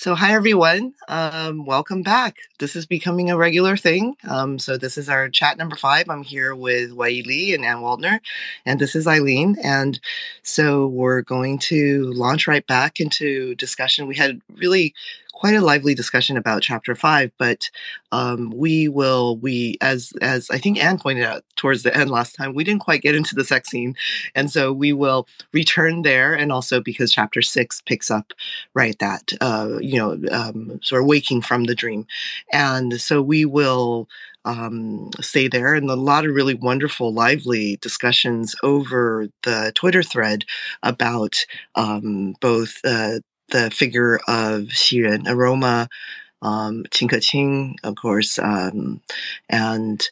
[0.00, 0.94] So, hi everyone.
[1.08, 2.38] Um, welcome back.
[2.58, 4.16] This is becoming a regular thing.
[4.26, 6.08] Um, so, this is our chat number five.
[6.08, 8.20] I'm here with Wei Li and Ann Waltner,
[8.64, 9.58] and this is Eileen.
[9.62, 10.00] And
[10.42, 14.06] so, we're going to launch right back into discussion.
[14.06, 14.94] We had really
[15.40, 17.70] quite a lively discussion about chapter five, but
[18.12, 22.34] um, we will we as as I think Anne pointed out towards the end last
[22.34, 23.94] time, we didn't quite get into the sex scene,
[24.34, 28.34] and so we will return there, and also because chapter six picks up
[28.74, 32.06] right that uh, you know um, sort of waking from the dream,
[32.52, 34.08] and so we will
[34.44, 40.44] um, stay there and a lot of really wonderful, lively discussions over the Twitter thread
[40.82, 41.34] about
[41.74, 45.88] um, both uh, the figure of Xi Ren, Aroma,
[46.42, 49.00] um, Qin Keqing, of course, um,
[49.48, 50.08] and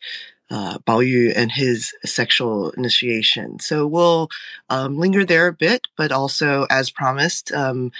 [0.50, 3.58] uh, Bao Yu and his sexual initiation.
[3.60, 4.28] So we'll
[4.70, 7.92] um, linger there a bit, but also, as promised, um,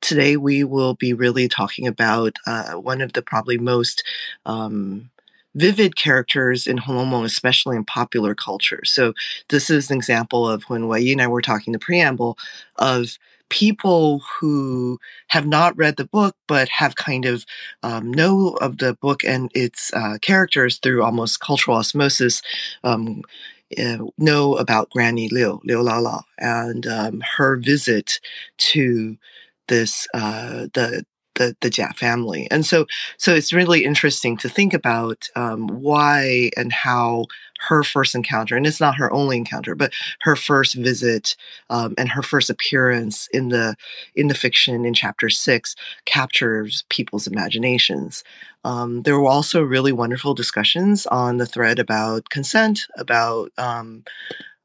[0.00, 4.02] today we will be really talking about uh, one of the probably most
[4.46, 5.10] um,
[5.54, 8.82] vivid characters in Honglou Meng, especially in popular culture.
[8.84, 9.14] So
[9.48, 12.38] this is an example of when Wei and I were talking the preamble
[12.76, 13.18] of
[13.50, 14.98] people who
[15.28, 17.44] have not read the book but have kind of
[17.82, 22.42] um, know of the book and its uh, characters through almost cultural osmosis
[22.84, 23.22] um,
[23.78, 28.20] uh, know about Granny Liu, Liu Lao and um, her visit
[28.58, 29.16] to
[29.68, 31.04] this uh, the
[31.40, 36.50] the the Jia family, and so so it's really interesting to think about um, why
[36.56, 37.26] and how
[37.68, 41.36] her first encounter, and it's not her only encounter, but her first visit
[41.68, 43.74] um, and her first appearance in the
[44.14, 45.74] in the fiction in chapter six
[46.04, 48.22] captures people's imaginations.
[48.64, 54.04] Um, there were also really wonderful discussions on the thread about consent, about um,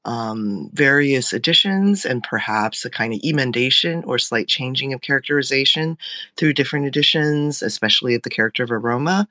[0.05, 5.97] um, various additions and perhaps a kind of emendation or slight changing of characterization
[6.37, 9.27] through different editions, especially of the character of Aroma,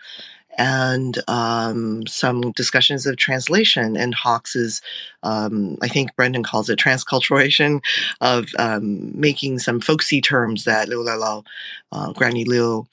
[0.58, 4.82] and um, some discussions of translation and Hawkes's,
[5.22, 7.80] um, I think Brendan calls it transculturation,
[8.20, 11.44] of um, making some folksy terms that Liu Lao,
[11.92, 12.86] uh, Granny Liu,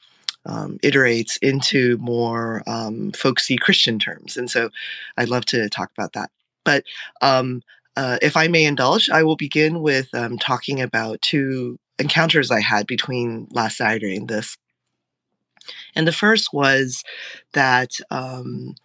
[0.45, 4.37] um, iterates into more um, folksy Christian terms.
[4.37, 4.69] And so
[5.17, 6.31] I'd love to talk about that.
[6.63, 6.83] But
[7.21, 7.61] um,
[7.95, 12.61] uh, if I may indulge, I will begin with um, talking about two encounters I
[12.61, 14.57] had between last Saturday and this.
[15.95, 17.03] And the first was
[17.53, 18.75] that um,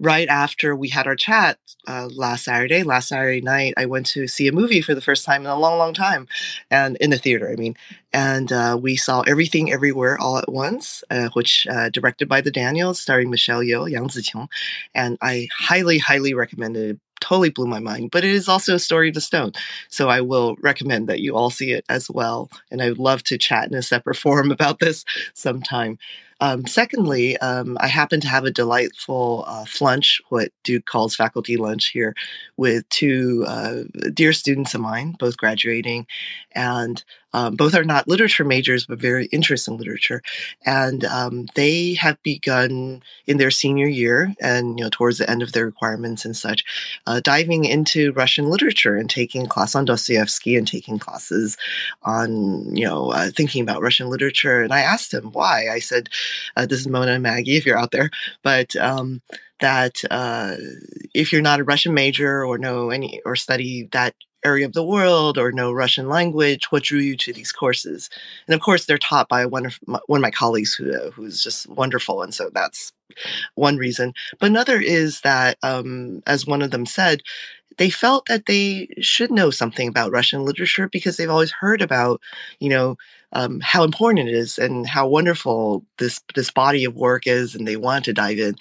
[0.00, 4.26] right after we had our chat uh, last Saturday, last Saturday night, I went to
[4.26, 6.26] see a movie for the first time in a long, long time,
[6.70, 7.76] and in the theater, I mean.
[8.12, 12.50] And uh, we saw Everything Everywhere All at Once, uh, which uh, directed by the
[12.50, 14.48] Daniels, starring Michelle Yeoh, Yang Ziqiong.
[14.94, 18.10] And I highly, highly recommend it totally blew my mind.
[18.10, 19.52] But it is also a story of the stone.
[19.88, 22.50] So I will recommend that you all see it as well.
[22.70, 25.04] And I would love to chat in a separate forum about this
[25.34, 25.98] sometime.
[26.40, 31.56] Um, secondly, um, I happen to have a delightful uh, flunch, what Duke calls faculty
[31.56, 32.14] lunch here,
[32.56, 36.06] with two uh, dear students of mine, both graduating,
[36.52, 37.02] and
[37.34, 40.22] um, both are not literature majors, but very interested in literature.
[40.64, 45.42] And um, they have begun in their senior year and, you know, towards the end
[45.42, 46.64] of their requirements and such,
[47.06, 51.56] uh, diving into Russian literature and taking class on Dostoevsky and taking classes
[52.04, 54.62] on, you know, uh, thinking about Russian literature.
[54.62, 55.68] And I asked them why.
[55.68, 56.08] I said,
[56.56, 58.10] uh, this is Mona and Maggie, if you're out there,
[58.44, 59.20] but um,
[59.60, 60.54] that uh,
[61.14, 64.84] if you're not a Russian major or know any or study that area of the
[64.84, 68.10] world or know Russian language, what drew you to these courses?
[68.46, 71.10] And of course, they're taught by one of my, one of my colleagues who uh,
[71.10, 72.92] who's just wonderful, and so that's
[73.54, 74.12] one reason.
[74.40, 77.22] But another is that, um, as one of them said,
[77.78, 82.20] they felt that they should know something about Russian literature because they've always heard about,
[82.60, 82.96] you know,
[83.34, 87.66] um, how important it is and how wonderful this this body of work is, and
[87.66, 88.56] they want to dive in.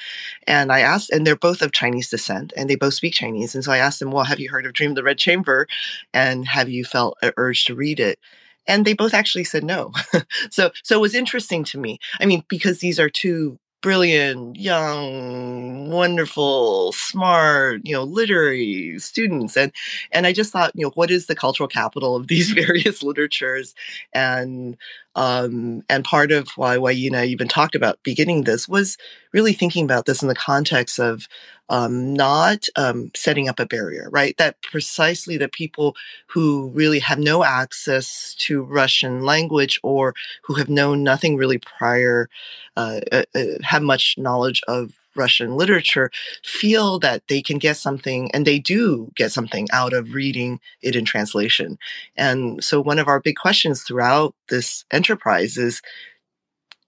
[0.47, 3.55] And I asked, and they're both of Chinese descent, and they both speak Chinese.
[3.55, 5.67] And so I asked them, "Well, have you heard of Dream of the Red Chamber?
[6.13, 8.19] And have you felt an urge to read it?"
[8.67, 9.91] And they both actually said no.
[10.49, 11.99] so so it was interesting to me.
[12.19, 19.55] I mean, because these are two brilliant, young, wonderful, smart, you know, literary students.
[19.55, 19.71] And
[20.11, 23.75] and I just thought, you know, what is the cultural capital of these various literatures?
[24.13, 24.77] And
[25.15, 26.77] um, and part of why
[27.11, 28.97] know even talked about beginning this was
[29.33, 31.27] really thinking about this in the context of
[31.69, 34.35] um, not um, setting up a barrier, right?
[34.37, 35.95] That precisely the people
[36.27, 40.13] who really have no access to Russian language or
[40.43, 42.29] who have known nothing really prior,
[42.75, 46.11] uh, uh, uh have much knowledge of Russian literature
[46.43, 50.95] feel that they can get something, and they do get something out of reading it
[50.95, 51.77] in translation.
[52.15, 55.81] And so, one of our big questions throughout this enterprise is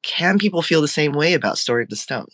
[0.06, 2.28] can people feel the same way about Story of the Stone?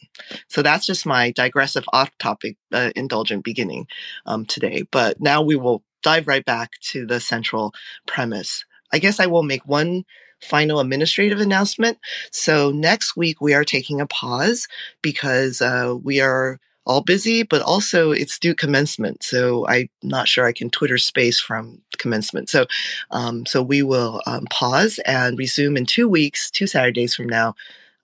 [0.50, 3.88] So that's just my digressive off-topic, uh, indulgent beginning
[4.26, 4.84] um, today.
[4.92, 7.74] But now we will dive right back to the central
[8.06, 8.66] premise.
[8.92, 10.04] I guess I will make one
[10.42, 11.98] final administrative announcement.
[12.32, 14.68] So next week we are taking a pause
[15.02, 19.24] because uh, we are all busy, but also it's due commencement.
[19.24, 22.50] So I'm not sure I can Twitter space from commencement.
[22.50, 22.66] So,
[23.12, 27.56] um, so we will um, pause and resume in two weeks, two Saturdays from now,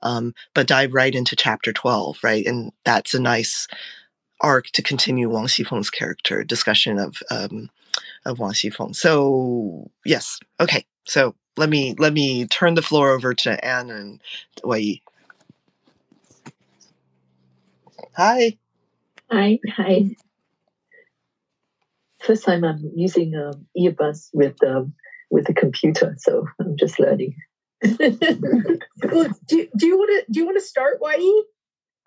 [0.04, 2.46] um, but dive right into chapter 12, right?
[2.46, 3.68] And that's a nice
[4.42, 7.70] arc to continue Wang Xifeng's character discussion of, um,
[8.26, 8.96] of Wang Xifeng.
[8.96, 10.40] So yes.
[10.60, 10.86] Okay.
[11.06, 14.22] So let me, let me turn the floor over to Anne and
[14.64, 15.02] Wei.
[18.16, 18.58] Hi.
[19.30, 20.16] Hi, hi.
[22.22, 24.94] First time I'm using um, earbuds with um,
[25.30, 27.36] with the computer, so I'm just learning.
[27.84, 31.18] well, do, do you want to do you want to start, Wai?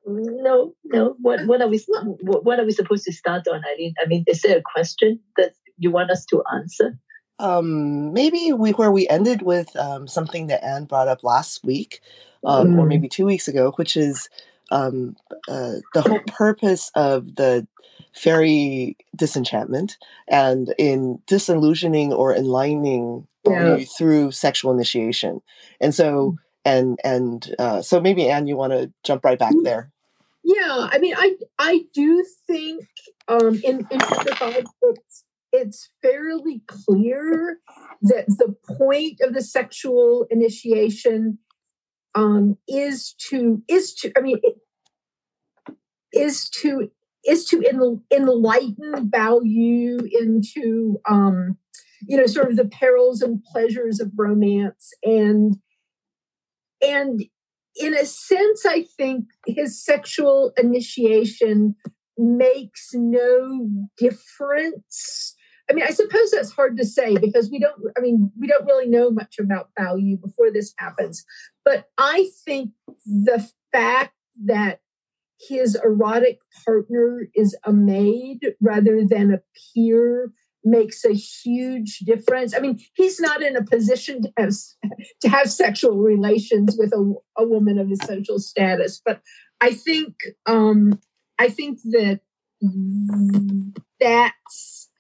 [0.07, 1.15] No, no.
[1.21, 1.85] What what are we
[2.23, 3.63] what, what are we supposed to start on?
[3.67, 6.99] I mean, I mean, is there a question that you want us to answer?
[7.39, 12.01] Um, maybe we where we ended with um, something that Anne brought up last week,
[12.45, 12.79] um, mm.
[12.79, 14.31] or maybe two weeks ago, which is
[14.71, 15.17] um,
[15.49, 17.67] uh, the whole purpose of the
[18.15, 19.97] fairy disenchantment
[20.29, 23.79] and in disillusioning or enlightening yeah.
[23.97, 25.41] through sexual initiation.
[25.81, 26.37] And so, mm.
[26.65, 29.65] and and uh, so maybe Anne, you want to jump right back mm.
[29.65, 29.91] there.
[30.43, 32.87] Yeah, I mean, I I do think
[33.29, 37.59] um, in in chapter five, it's it's fairly clear
[38.03, 41.39] that the point of the sexual initiation
[42.15, 44.39] um, is to is to I mean
[46.13, 46.91] is to
[47.25, 47.63] is to
[48.11, 51.57] enlighten Bao Yu into um,
[52.07, 55.57] you know sort of the perils and pleasures of romance and
[56.83, 57.23] and
[57.77, 61.77] in a sense I think his sexual initiation
[62.17, 65.37] makes no difference
[65.71, 68.67] I mean, I suppose that's hard to say because we don't, I mean, we don't
[68.67, 71.25] really know much about Bao Yu before this happens.
[71.65, 72.71] But I think
[73.05, 74.15] the fact
[74.45, 74.81] that
[75.49, 79.41] his erotic partner is a maid rather than a
[79.75, 82.55] peer makes a huge difference.
[82.55, 84.53] I mean, he's not in a position to have,
[85.23, 89.23] to have sexual relations with a, a woman of his social status, but
[89.61, 90.15] I think
[90.47, 90.99] um,
[91.39, 92.21] I think that
[94.01, 94.91] that's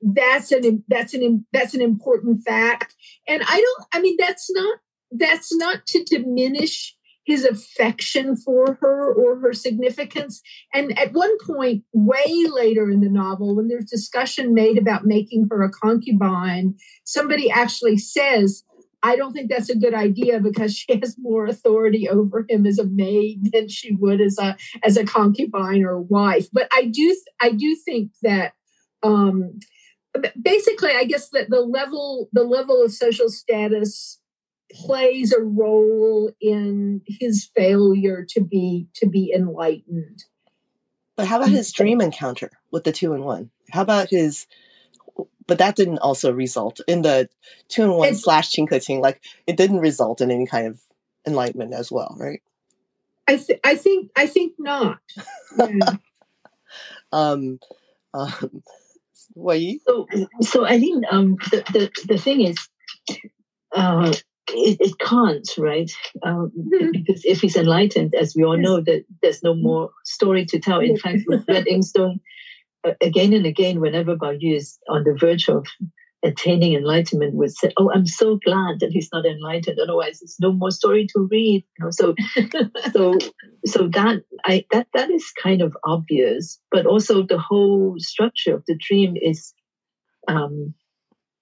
[0.00, 2.94] that's an that's an that's an important fact
[3.28, 4.78] and i don't i mean that's not
[5.14, 10.42] that's not to diminish his affection for her or her significance
[10.74, 15.46] and at one point way later in the novel when there's discussion made about making
[15.50, 16.74] her a concubine
[17.04, 18.64] somebody actually says
[19.02, 22.78] I don't think that's a good idea because she has more authority over him as
[22.78, 26.48] a maid than she would as a as a concubine or wife.
[26.50, 28.54] But I do I do think that
[29.02, 29.58] um,
[30.40, 34.20] basically, I guess that the level the level of social status
[34.74, 40.24] plays a role in his failure to be to be enlightened.
[41.16, 43.50] But how about his dream encounter with the two and one?
[43.70, 44.46] How about his?
[45.46, 47.28] But that didn't also result in the
[47.68, 50.80] two and one slash chinka Like it didn't result in any kind of
[51.26, 52.42] enlightenment as well, right?
[53.28, 54.98] I th- I think I think not.
[55.56, 55.96] Yeah.
[57.12, 57.60] um,
[58.12, 58.62] um,
[59.34, 59.78] Wai?
[59.86, 60.06] So,
[60.40, 62.56] so I think um, the, the, the thing is,
[63.74, 64.12] uh,
[64.48, 65.90] it, it can't, right?
[66.22, 66.90] Um, mm-hmm.
[66.92, 70.80] Because if he's enlightened, as we all know, that there's no more story to tell.
[70.80, 72.20] In fact, with Red Inkstone,
[72.86, 75.66] uh, again and again, whenever Bao Yu is on the verge of
[76.24, 79.78] attaining enlightenment would say, "Oh, I'm so glad that he's not enlightened.
[79.78, 82.14] Otherwise, there's no more story to read." You know, so,
[82.92, 83.18] so,
[83.66, 88.64] so that I that that is kind of obvious, but also the whole structure of
[88.66, 89.52] the dream is
[90.28, 90.74] um,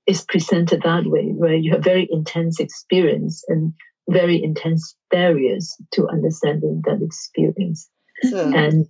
[0.07, 3.73] is presented that way, where you have very intense experience and
[4.09, 7.89] very intense barriers to understanding that experience,
[8.23, 8.55] hmm.
[8.55, 8.87] and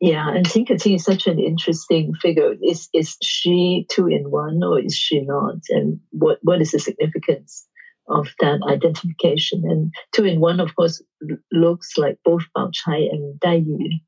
[0.00, 2.54] yeah, and Tinka is such an interesting figure.
[2.62, 5.56] Is is she two in one or is she not?
[5.70, 7.66] And what what is the significance
[8.08, 9.64] of that identification?
[9.64, 11.02] And two in one, of course,
[11.50, 13.98] looks like both Bao Chai and Dai Yu.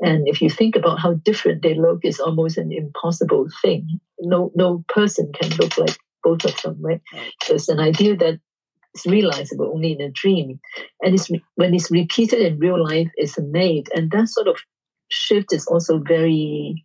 [0.00, 4.00] And if you think about how different they look, it's almost an impossible thing.
[4.20, 7.00] No no person can look like both of them, right?
[7.44, 8.40] So it's an idea that
[8.94, 10.58] is realizable only in a dream.
[11.02, 13.88] And it's when it's repeated in real life, it's a maid.
[13.94, 14.56] And that sort of
[15.10, 16.84] shift is also very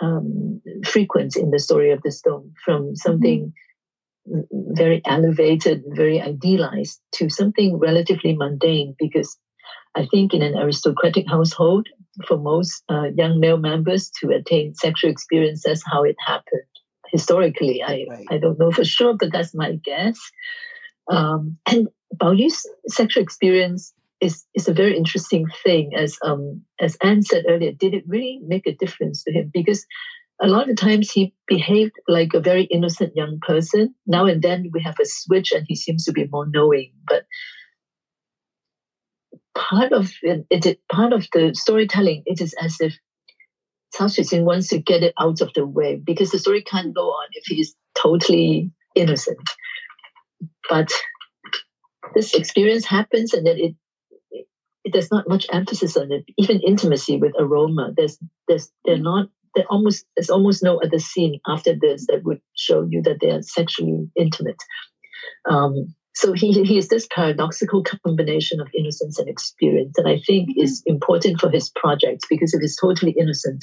[0.00, 3.52] um, frequent in the story of the stone from something
[4.52, 9.36] very elevated, very idealized to something relatively mundane because
[9.94, 11.88] I think in an aristocratic household,
[12.26, 16.62] for most uh, young male members to attain sexual experience, that's how it happened
[17.12, 17.82] historically.
[17.82, 18.26] I, right.
[18.30, 20.18] I don't know for sure, but that's my guess.
[21.10, 25.92] Um, and Bao Yu's sexual experience is, is a very interesting thing.
[25.96, 29.50] As um, as Anne said earlier, did it really make a difference to him?
[29.52, 29.86] Because
[30.40, 33.94] a lot of times he behaved like a very innocent young person.
[34.06, 36.92] Now and then we have a switch and he seems to be more knowing.
[37.08, 37.24] But
[39.56, 42.98] part of it, it part of the storytelling, it is as if
[43.96, 47.08] Cao Xueqin wants to get it out of the way because the story can't go
[47.08, 49.38] on if he's totally innocent.
[50.68, 50.90] But
[52.14, 53.74] this experience happens and then it,
[54.30, 54.46] it,
[54.84, 56.24] it there's not much emphasis on it.
[56.36, 61.40] Even intimacy with aroma, there's there's they're not there almost there's almost no other scene
[61.46, 64.62] after this that would show you that they are sexually intimate.
[65.48, 70.48] Um, so he, he is this paradoxical combination of innocence and experience that I think
[70.48, 70.62] mm-hmm.
[70.62, 73.62] is important for his project because if he's totally innocent,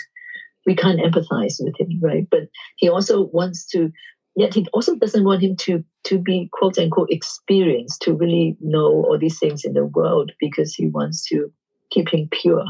[0.67, 2.27] we can't empathize with him, right?
[2.29, 3.91] But he also wants to,
[4.35, 9.03] yet he also doesn't want him to to be quote unquote experienced, to really know
[9.03, 11.51] all these things in the world because he wants to
[11.89, 12.65] keep him pure,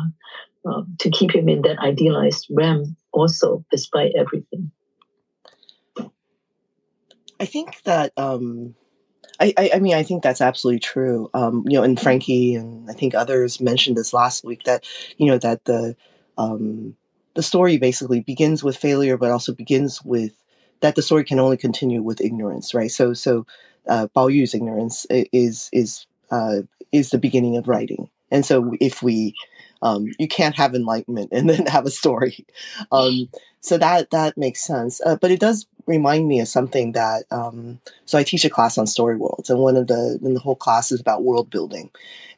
[0.65, 4.71] um, to keep him in that idealized realm also, despite everything.
[7.37, 8.75] I think that um,
[9.39, 11.29] I, I, I, mean, I think that's absolutely true.
[11.33, 14.85] Um, you know, and Frankie and I think others mentioned this last week that
[15.17, 15.95] you know that the
[16.37, 16.95] um,
[17.35, 20.33] the story basically begins with failure, but also begins with
[20.81, 22.91] that the story can only continue with ignorance, right?
[22.91, 23.45] So, so
[23.87, 26.61] uh, Bao Yu's ignorance is is uh,
[26.91, 29.33] is the beginning of writing, and so if we
[29.81, 32.45] um, you can't have enlightenment and then have a story.
[32.91, 33.29] Um,
[33.63, 35.01] so that that makes sense.
[35.05, 38.77] Uh, but it does remind me of something that um, so I teach a class
[38.77, 41.89] on story worlds, and one of the the whole class is about world building,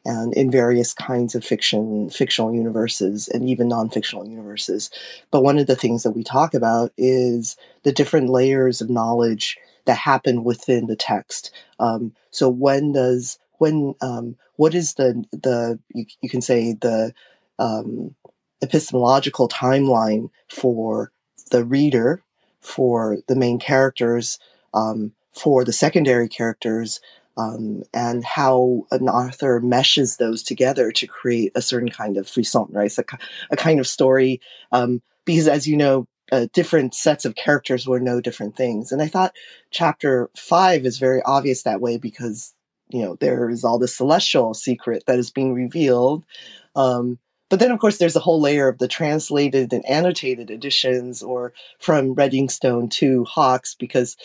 [0.05, 4.91] and in various kinds of fiction, fictional universes, and even non-fictional universes.
[5.32, 9.58] But one of the things that we talk about is the different layers of knowledge
[9.86, 11.51] that happen within the text.
[11.79, 17.13] Um, so when does when um, what is the the you, you can say the
[17.58, 18.13] um,
[18.62, 21.12] epistemological timeline for
[21.51, 22.21] the reader,
[22.61, 24.39] for the main characters,
[24.73, 26.99] um, for the secondary characters,
[27.37, 32.67] um, and how an author meshes those together to create a certain kind of frisson,
[32.71, 32.97] right?
[32.97, 33.03] A,
[33.51, 34.39] a kind of story.
[34.71, 38.91] Um, because as you know, uh, different sets of characters were no different things.
[38.91, 39.35] And I thought
[39.71, 42.53] chapter five is very obvious that way because,
[42.89, 46.23] you know, there is all the celestial secret that is being revealed.
[46.75, 47.19] Um,
[47.55, 51.53] but then, of course, there's a whole layer of the translated and annotated editions, or
[51.79, 54.17] from Red Inkstone to Hawkes, because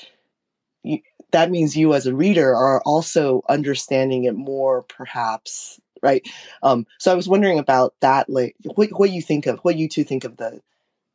[0.82, 0.98] you,
[1.30, 6.28] that means you, as a reader, are also understanding it more, perhaps, right?
[6.64, 8.28] Um, so I was wondering about that.
[8.28, 10.60] Like, what what you think of, what you two think of the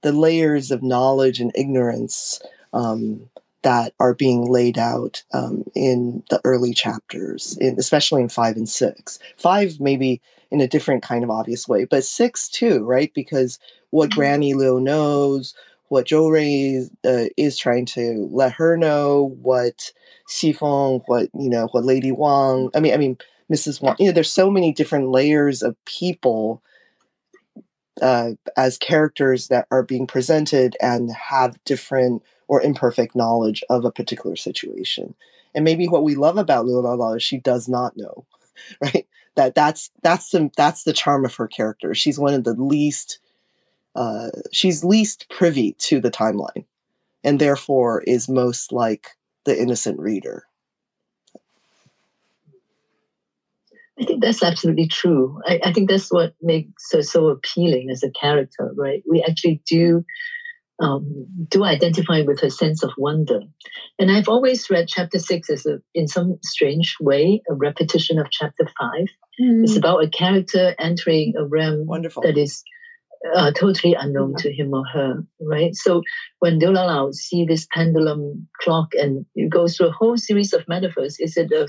[0.02, 2.42] the layers of knowledge and ignorance
[2.72, 3.30] um,
[3.64, 8.70] that are being laid out um, in the early chapters, in, especially in five and
[8.70, 9.20] six.
[9.36, 10.22] Five, maybe
[10.52, 13.14] in a different kind of obvious way, but six too, right?
[13.14, 13.60] Because
[13.90, 14.20] what mm-hmm.
[14.20, 15.54] Granny Liu knows,
[15.90, 19.92] what Zhou Rui uh, is trying to let her know, what
[20.30, 22.70] Xifeng, what you know, what Lady Wang.
[22.76, 23.18] I mean, I mean,
[23.52, 23.82] Mrs.
[23.82, 23.96] Wang.
[24.00, 26.62] You know, there's so many different layers of people
[28.02, 33.92] uh, as characters that are being presented and have different or imperfect knowledge of a
[33.92, 35.16] particular situation.
[35.54, 38.26] And maybe what we love about Liu Lao is she does not know,
[38.82, 39.08] right?
[39.36, 41.94] That that's that's the that's the charm of her character.
[41.94, 43.20] She's one of the least
[43.96, 46.66] uh, she's least privy to the timeline,
[47.24, 49.10] and therefore is most like
[49.46, 50.46] the innocent reader.
[54.00, 55.40] I think that's absolutely true.
[55.46, 59.02] I, I think that's what makes her so appealing as a character, right?
[59.10, 60.04] We actually do
[60.80, 63.40] um, do identify with her sense of wonder.
[63.98, 68.30] And I've always read chapter six as a, in some strange way, a repetition of
[68.30, 69.08] chapter five.
[69.42, 69.64] Mm.
[69.64, 72.24] It's about a character entering a realm Wonderful.
[72.24, 72.64] that is
[73.34, 75.74] uh, totally unknown to him or her, right?
[75.76, 76.04] So
[76.40, 80.68] when Liu Lao see this pendulum clock and it goes through a whole series of
[80.68, 81.68] metaphors, is it a,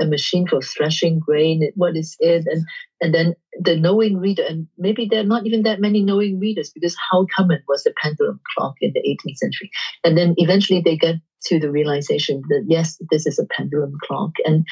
[0.00, 1.70] a machine for threshing grain?
[1.76, 2.44] What is it?
[2.46, 2.64] And
[3.00, 6.70] and then the knowing reader, and maybe there are not even that many knowing readers
[6.74, 9.70] because how common was the pendulum clock in the 18th century?
[10.02, 14.32] And then eventually they get to the realization that yes, this is a pendulum clock.
[14.44, 14.66] And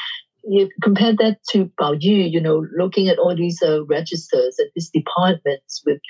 [0.49, 4.69] you compare that to Bao Yu, you know, looking at all these uh, registers at
[4.75, 6.00] these departments with,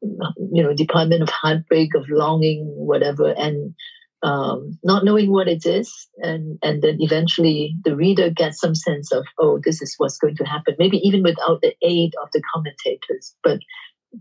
[0.00, 3.74] you know, Department of Heartbreak, of Longing, whatever, and
[4.22, 9.12] um, not knowing what it is, and and then eventually the reader gets some sense
[9.12, 10.74] of oh, this is what's going to happen.
[10.78, 13.60] Maybe even without the aid of the commentators, but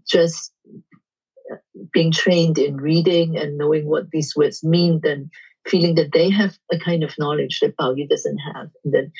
[0.07, 0.53] just
[1.93, 5.29] being trained in reading and knowing what these words mean, then
[5.65, 9.11] feeling that they have a kind of knowledge that Bao Yu doesn't have, and then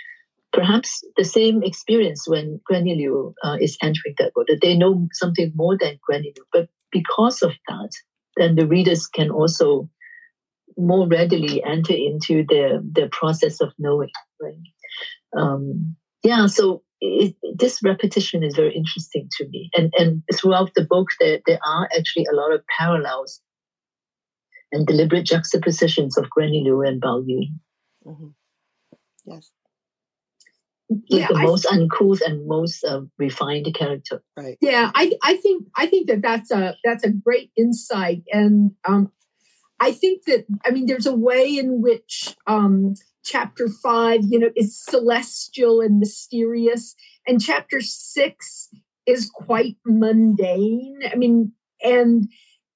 [0.58, 3.08] perhaps the same experience when Granny
[3.44, 6.34] uh, is entering that world, that they know something more than Granny.
[6.52, 7.92] But because of that,
[8.38, 9.88] then the readers can also
[10.76, 14.10] more readily enter into the, the process of knowing,
[14.42, 14.56] right?
[15.38, 19.70] Um, yeah, so it, this repetition is very interesting to me.
[19.78, 23.42] And, and throughout the book, there, there are actually a lot of parallels
[24.72, 27.48] and deliberate juxtapositions of Granny Liu and Bao Yu.
[28.08, 28.30] Mm-hmm.
[29.26, 29.52] Yes
[30.90, 34.22] yeah, the I, most uncouth and most uh, refined character.
[34.36, 34.58] Right.
[34.62, 39.12] Yeah, I, I think I think that that's a that's a great insight, and um,
[39.80, 42.94] I think that I mean there's a way in which um,
[43.26, 46.96] chapter five, you know, is celestial and mysterious,
[47.28, 48.70] and chapter six
[49.06, 51.00] is quite mundane.
[51.12, 51.52] I mean,
[51.84, 52.30] and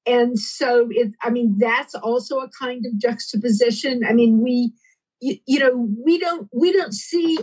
[0.06, 1.14] and so it.
[1.22, 4.02] I mean, that's also a kind of juxtaposition.
[4.08, 4.74] I mean, we
[5.22, 7.38] you, you know we don't we don't see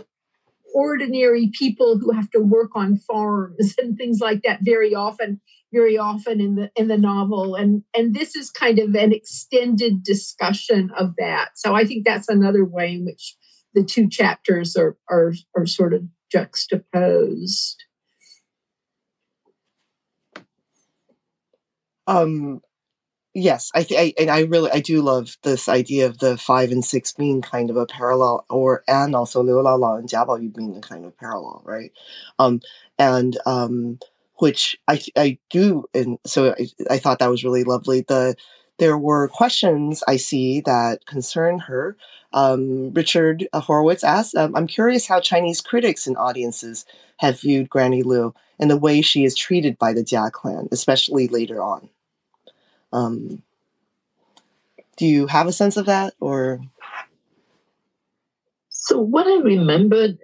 [0.73, 5.97] ordinary people who have to work on farms and things like that very often very
[5.97, 7.55] often in the in the novel.
[7.55, 11.51] And and this is kind of an extended discussion of that.
[11.55, 13.35] So i think that's another way in which
[13.73, 17.83] the two chapters are are are sort of juxtaposed.
[22.07, 22.61] Um
[23.35, 26.83] Yes, I think, and I really, I do love this idea of the five and
[26.83, 30.53] six being kind of a parallel, or and also Liu Lao Lao and Jia Baoyu
[30.53, 31.91] being a kind of parallel, right?
[32.39, 32.59] Um,
[32.97, 33.99] and um,
[34.39, 38.01] which I I do, and so I, I thought that was really lovely.
[38.01, 38.35] The
[38.79, 41.97] there were questions I see that concern her.
[42.33, 46.83] Um, Richard Horowitz asked, um, "I'm curious how Chinese critics and audiences
[47.17, 51.27] have viewed Granny Liu and the way she is treated by the Jia clan, especially
[51.27, 51.89] later on."
[52.91, 53.43] Um,
[54.97, 56.61] do you have a sense of that, or?
[58.69, 60.17] So what I remembered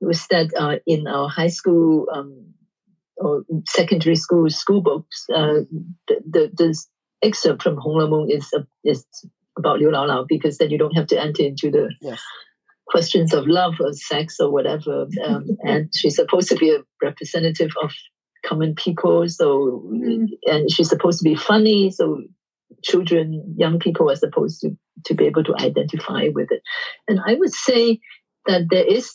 [0.00, 2.54] was that uh, in our high school um,
[3.16, 5.60] or secondary school school books, uh,
[6.08, 6.84] the, the, the
[7.22, 9.06] excerpt from Hong Meng is uh, is
[9.56, 12.20] about Liu Lao Lao because then you don't have to enter into the yes.
[12.88, 15.06] questions of love or sex or whatever.
[15.24, 17.92] Um, and she's supposed to be a representative of
[18.46, 19.28] common people.
[19.28, 20.26] So, mm.
[20.46, 21.90] and she's supposed to be funny.
[21.90, 22.22] So,
[22.82, 24.70] children, young people are supposed to,
[25.06, 26.62] to be able to identify with it.
[27.08, 28.00] And I would say
[28.46, 29.14] that there is,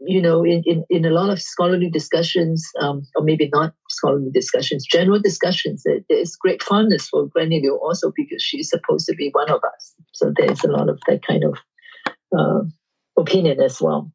[0.00, 4.30] you know, in, in, in a lot of scholarly discussions, um, or maybe not scholarly
[4.32, 9.14] discussions, general discussions, there, is great fondness for Granny Liu also because she's supposed to
[9.14, 9.94] be one of us.
[10.12, 11.58] So there's a lot of that kind of
[12.36, 12.62] uh,
[13.18, 14.10] opinion as well.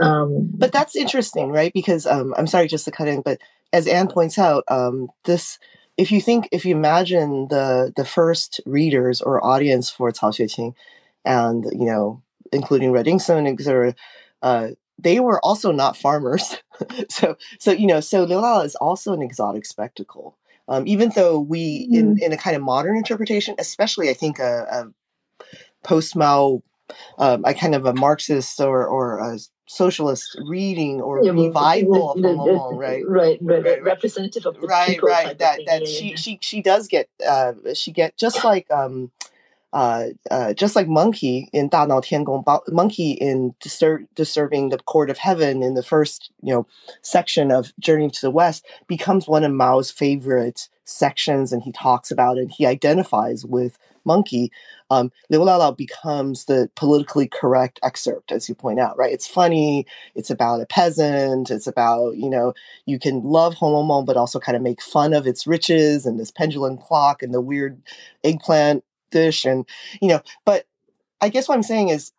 [0.00, 1.72] Um, but that's interesting, right?
[1.72, 3.40] Because um, I'm sorry just to cut in, but
[3.72, 5.58] as Anne points out, um, this
[5.96, 10.74] if you think if you imagine the the first readers or audience for Cao Xueqin,
[11.24, 13.94] and you know, including Red Inkstone, etc.,
[14.42, 16.56] uh, they were also not farmers.
[17.08, 20.36] so so you know, so Liu Lao is also an exotic spectacle.
[20.68, 21.96] Um, even though we, mm.
[21.96, 25.44] in, in a kind of modern interpretation, especially I think a, a
[25.86, 26.62] post Mao,
[27.18, 32.22] um, a kind of a Marxist or or a socialist reading or yeah, revival the,
[32.22, 33.02] the, of Hong right?
[33.06, 33.38] right?
[33.40, 35.38] Right, right, representative of the right, right.
[35.38, 39.10] That that she she she does get uh she get just like um
[39.72, 44.78] uh, uh, just like Monkey in Da Nao Tian Gong, Monkey in distur- disturbing the
[44.78, 46.66] court of heaven in the first, you know,
[47.02, 52.10] section of Journey to the West becomes one of Mao's favorite sections, and he talks
[52.10, 52.50] about it.
[52.50, 54.50] He identifies with Monkey.
[54.90, 55.10] Um,
[55.76, 59.12] becomes the politically correct excerpt, as you point out, right?
[59.12, 59.84] It's funny.
[60.14, 61.50] It's about a peasant.
[61.50, 62.54] It's about you know
[62.86, 66.18] you can love Hong Meng, but also kind of make fun of its riches and
[66.18, 67.82] this pendulum clock and the weird
[68.24, 69.64] eggplant dish and
[70.00, 70.64] you know but
[71.20, 72.12] i guess what i'm saying is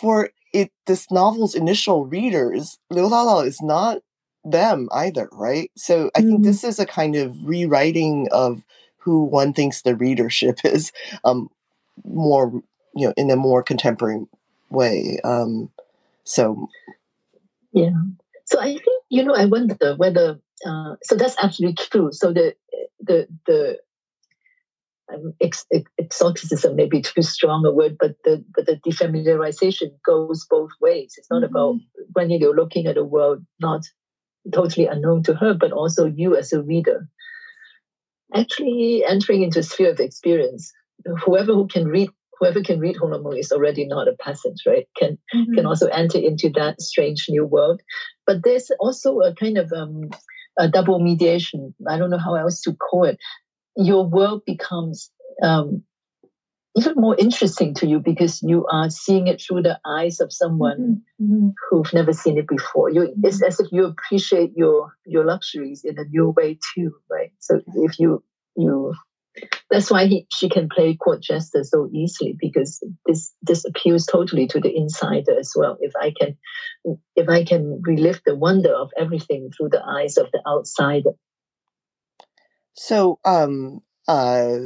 [0.00, 3.98] for it this novel's initial readers liu lao lao is not
[4.44, 6.28] them either right so i mm-hmm.
[6.28, 8.64] think this is a kind of rewriting of
[8.98, 10.92] who one thinks the readership is
[11.24, 11.48] um
[12.04, 12.52] more
[12.94, 14.26] you know in a more contemporary
[14.70, 15.70] way um
[16.24, 16.68] so
[17.72, 17.90] yeah
[18.44, 22.54] so i think you know i wonder whether uh, so that's absolutely true so the
[23.00, 23.78] the the
[25.12, 25.66] um, ex-
[25.98, 31.14] exoticism may be too strong a word, but the but the defamiliarization goes both ways.
[31.18, 31.54] It's not mm-hmm.
[31.54, 31.76] about
[32.12, 33.82] when you're looking at a world not
[34.52, 37.08] totally unknown to her, but also you as a reader
[38.34, 40.72] actually entering into a sphere of experience
[41.24, 44.88] whoever who can read whoever can read Holomo is already not a peasant, right?
[44.96, 45.54] Can mm-hmm.
[45.54, 47.80] can also enter into that strange new world.
[48.26, 50.10] But there's also a kind of um,
[50.58, 51.74] a double mediation.
[51.88, 53.18] I don't know how else to call it.
[53.76, 55.10] Your world becomes
[55.42, 55.82] um,
[56.76, 61.02] even more interesting to you because you are seeing it through the eyes of someone
[61.20, 61.34] mm-hmm.
[61.34, 61.48] mm-hmm.
[61.70, 62.90] who've never seen it before.
[62.90, 67.32] You, it's as if you appreciate your your luxuries in a new way too, right?
[67.38, 68.22] So if you
[68.56, 68.92] you
[69.70, 74.46] that's why he, she can play court jester so easily because this this appeals totally
[74.48, 75.76] to the insider as well.
[75.80, 76.36] If I can
[77.14, 81.10] if I can relive the wonder of everything through the eyes of the outsider.
[82.74, 84.58] So um uh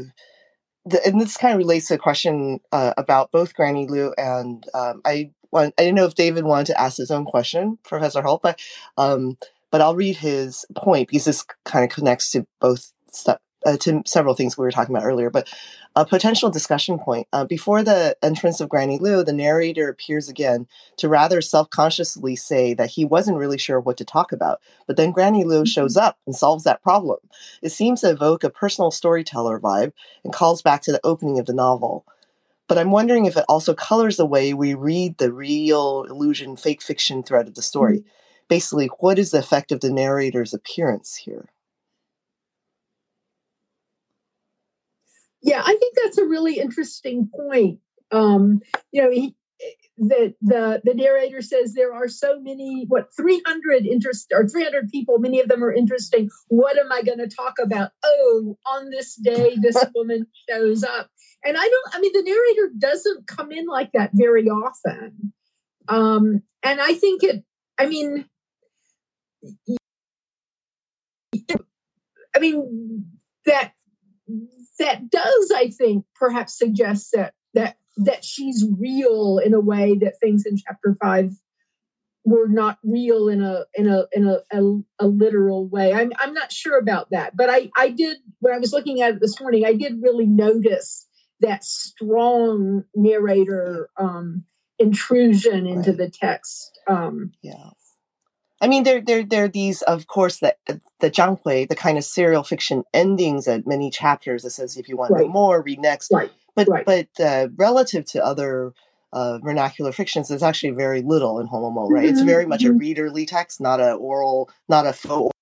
[0.90, 4.64] the, and this kind of relates to a question uh, about both Granny Liu and
[4.74, 8.22] um, I want I didn't know if David wanted to ask his own question, Professor
[8.22, 8.60] Holt, but
[8.96, 9.36] um,
[9.70, 14.02] but I'll read his point because this kind of connects to both stuff uh, to
[14.06, 15.48] several things we were talking about earlier, but
[15.96, 17.26] a potential discussion point.
[17.32, 20.66] Uh, before the entrance of Granny Liu, the narrator appears again
[20.96, 24.96] to rather self consciously say that he wasn't really sure what to talk about, but
[24.96, 26.06] then Granny shows mm-hmm.
[26.06, 27.18] up and solves that problem.
[27.62, 29.92] It seems to evoke a personal storyteller vibe
[30.24, 32.04] and calls back to the opening of the novel.
[32.68, 36.82] But I'm wondering if it also colors the way we read the real illusion, fake
[36.82, 38.00] fiction thread of the story.
[38.00, 38.08] Mm-hmm.
[38.48, 41.48] Basically, what is the effect of the narrator's appearance here?
[45.48, 47.80] Yeah, I think that's a really interesting point.
[48.10, 48.60] Um,
[48.92, 49.34] you know, he,
[49.96, 55.18] the the the narrator says there are so many what 300 interest or 300 people
[55.18, 56.28] many of them are interesting.
[56.48, 57.90] What am i going to talk about?
[58.04, 61.08] Oh on this day this woman shows up.
[61.44, 65.32] And i don't i mean the narrator doesn't come in like that very often.
[65.88, 67.42] Um and i think it
[67.78, 68.26] i mean
[72.36, 73.06] i mean
[73.46, 73.72] that
[74.78, 80.20] that does, I think, perhaps suggest that that that she's real in a way that
[80.20, 81.32] things in chapter five
[82.24, 85.92] were not real in a in a in a, a, a, literal way.
[85.92, 89.14] I'm I'm not sure about that, but I I did when I was looking at
[89.14, 91.06] it this morning, I did really notice
[91.40, 94.44] that strong narrator um,
[94.78, 95.98] intrusion into right.
[95.98, 96.78] the text.
[96.88, 97.70] Um, yeah.
[98.60, 100.56] I mean, there, there, there are these, of course, the
[101.00, 104.96] the Zhanghui, the kind of serial fiction endings at many chapters that says, if you
[104.96, 105.20] want right.
[105.20, 106.10] to know more, read next.
[106.12, 106.32] Right.
[106.56, 106.84] But, right.
[106.84, 108.72] but uh, relative to other
[109.12, 112.02] uh, vernacular fictions, there's actually very little in Holomo, right?
[112.02, 112.12] Mm-hmm.
[112.12, 112.76] It's very much mm-hmm.
[112.76, 115.32] a readerly text, not a oral, not a faux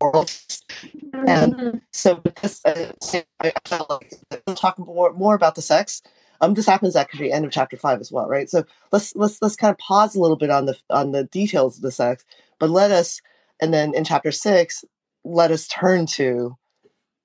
[0.00, 0.24] oral.
[0.24, 1.28] Mm-hmm.
[1.28, 2.92] And so, because uh,
[3.40, 4.12] I felt like
[4.46, 6.02] we'll talk more more about the sex
[6.40, 8.48] um, this happens at the end of chapter five as well, right?
[8.50, 11.76] So let's let's let's kind of pause a little bit on the on the details
[11.76, 12.24] of the sex,
[12.58, 13.20] but let us,
[13.60, 14.84] and then in chapter six,
[15.24, 16.56] let us turn to,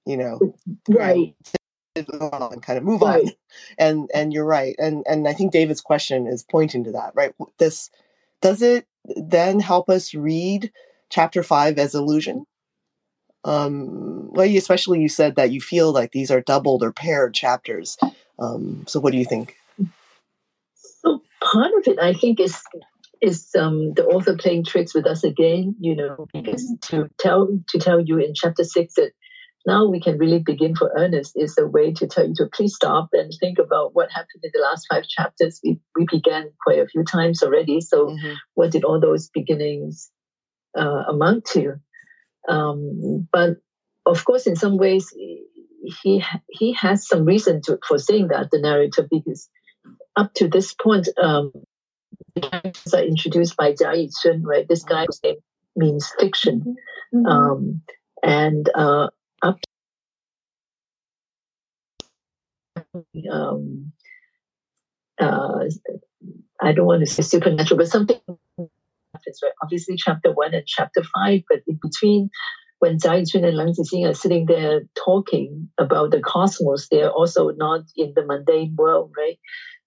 [0.05, 0.55] you know,
[0.87, 1.35] right.
[1.95, 3.25] and kind of move right.
[3.25, 3.31] on
[3.77, 7.33] and and you're right and and i think david's question is pointing to that right
[7.57, 7.89] this
[8.41, 8.85] does it
[9.17, 10.71] then help us read
[11.09, 12.45] chapter five as illusion
[13.43, 17.97] um well especially you said that you feel like these are doubled or paired chapters
[18.39, 19.55] um, so, what do you think?
[20.75, 22.61] So, part of it, I think, is
[23.21, 25.75] is um, the author playing tricks with us again.
[25.79, 29.11] You know, because to tell to tell you in chapter six that
[29.67, 32.75] now we can really begin for earnest is a way to tell you to please
[32.75, 35.59] stop and think about what happened in the last five chapters.
[35.63, 37.81] We, we began quite a few times already.
[37.81, 38.33] So, mm-hmm.
[38.55, 40.09] what did all those beginnings
[40.77, 41.73] uh, amount to?
[42.47, 43.57] Um, but
[44.05, 45.13] of course, in some ways,
[45.83, 49.49] he he has some reason to, for saying that the narrator because
[50.15, 51.51] up to this point, um,
[52.35, 54.67] the characters are introduced by Jia Yucun, right?
[54.67, 55.37] This guy whose name
[55.75, 56.75] means fiction,
[57.13, 57.25] mm-hmm.
[57.25, 57.81] um,
[58.23, 59.07] and uh,
[59.41, 59.57] up.
[62.75, 63.91] To, um,
[65.19, 65.65] uh,
[66.61, 68.19] I don't want to say supernatural, but something
[68.57, 69.53] happens, right?
[69.61, 72.29] Obviously, chapter one and chapter five, but in between,
[72.79, 77.49] when Jia Yucun and Leng Zixing are sitting there talking about the cosmos, they're also
[77.57, 79.37] not in the mundane world, right?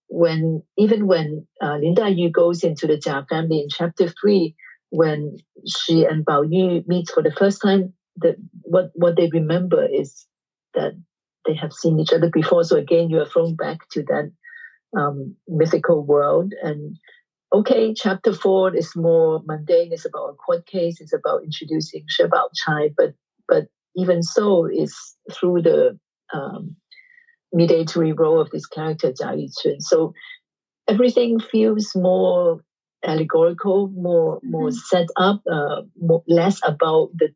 [0.08, 4.54] When even when uh, Lin Yu goes into the Jia family in chapter three,
[4.90, 9.86] when she and Bao Yu meet for the first time, the, what what they remember
[9.86, 10.26] is
[10.74, 10.92] that
[11.46, 12.62] they have seen each other before.
[12.64, 14.30] So again, you are thrown back to that
[14.96, 16.96] um, mythical world, and
[17.52, 19.92] okay, chapter four is more mundane.
[19.92, 21.00] It's about a court case.
[21.00, 22.90] It's about introducing Xue Bao Chai.
[22.96, 23.14] But
[23.48, 25.98] but even so, it's through the
[26.32, 26.76] um,
[27.52, 29.80] mediatory role of this character Jia Yucun.
[29.80, 30.14] So
[30.88, 32.60] everything feels more
[33.04, 34.50] allegorical, more mm-hmm.
[34.50, 37.28] more set up, uh, more, less about the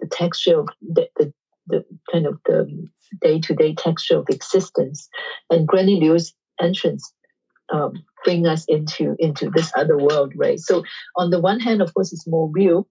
[0.00, 1.32] the texture of the, the,
[1.66, 2.88] the kind of the
[3.20, 5.08] day-to-day texture of existence.
[5.50, 7.12] And Granny Liu's entrance
[7.72, 7.94] um,
[8.24, 10.58] bring us into into this other world, right?
[10.58, 10.84] So
[11.16, 12.88] on the one hand, of course, it's more real.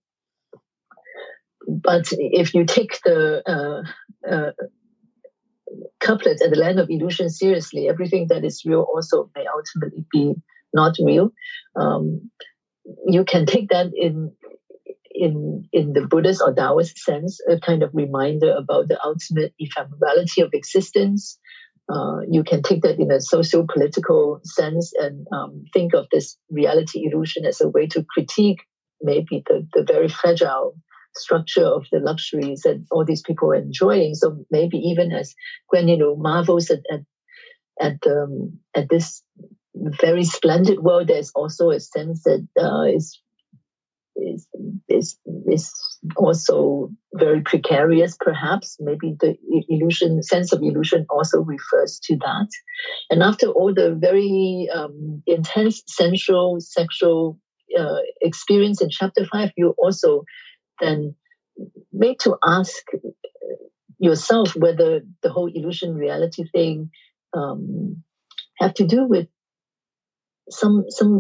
[1.68, 4.52] But if you take the uh, uh,
[6.00, 10.34] couplet at the land of illusion seriously, everything that is real also may ultimately be
[10.74, 11.32] not real.
[11.76, 12.32] Um,
[13.06, 14.32] you can take that in
[15.14, 20.44] in in the Buddhist or Taoist sense, a kind of reminder about the ultimate ephemerality
[20.44, 21.38] of existence.
[21.92, 27.06] Uh, you can take that in a socio-political sense and um, think of this reality
[27.06, 28.62] illusion as a way to critique
[29.02, 30.76] maybe the, the very fragile
[31.16, 34.16] structure of the luxuries that all these people are enjoying.
[34.16, 35.36] So maybe even as
[35.70, 37.02] Gwen, you know, marvels at at
[37.80, 39.24] at, um, at this
[39.76, 43.20] very splendid world, there's also a sense that uh, is
[44.16, 44.48] is
[44.88, 45.74] is is
[46.16, 48.16] also very precarious.
[48.20, 49.36] Perhaps maybe the
[49.70, 52.48] illusion sense of illusion also refers to that.
[53.10, 57.38] And after all the very um, intense sensual sexual
[57.78, 60.24] uh, experience in chapter five, you also
[60.80, 61.16] then
[61.92, 62.84] made to ask
[64.00, 66.90] yourself whether the whole illusion reality thing
[67.34, 68.04] um,
[68.60, 69.28] have to do with
[70.50, 71.20] some some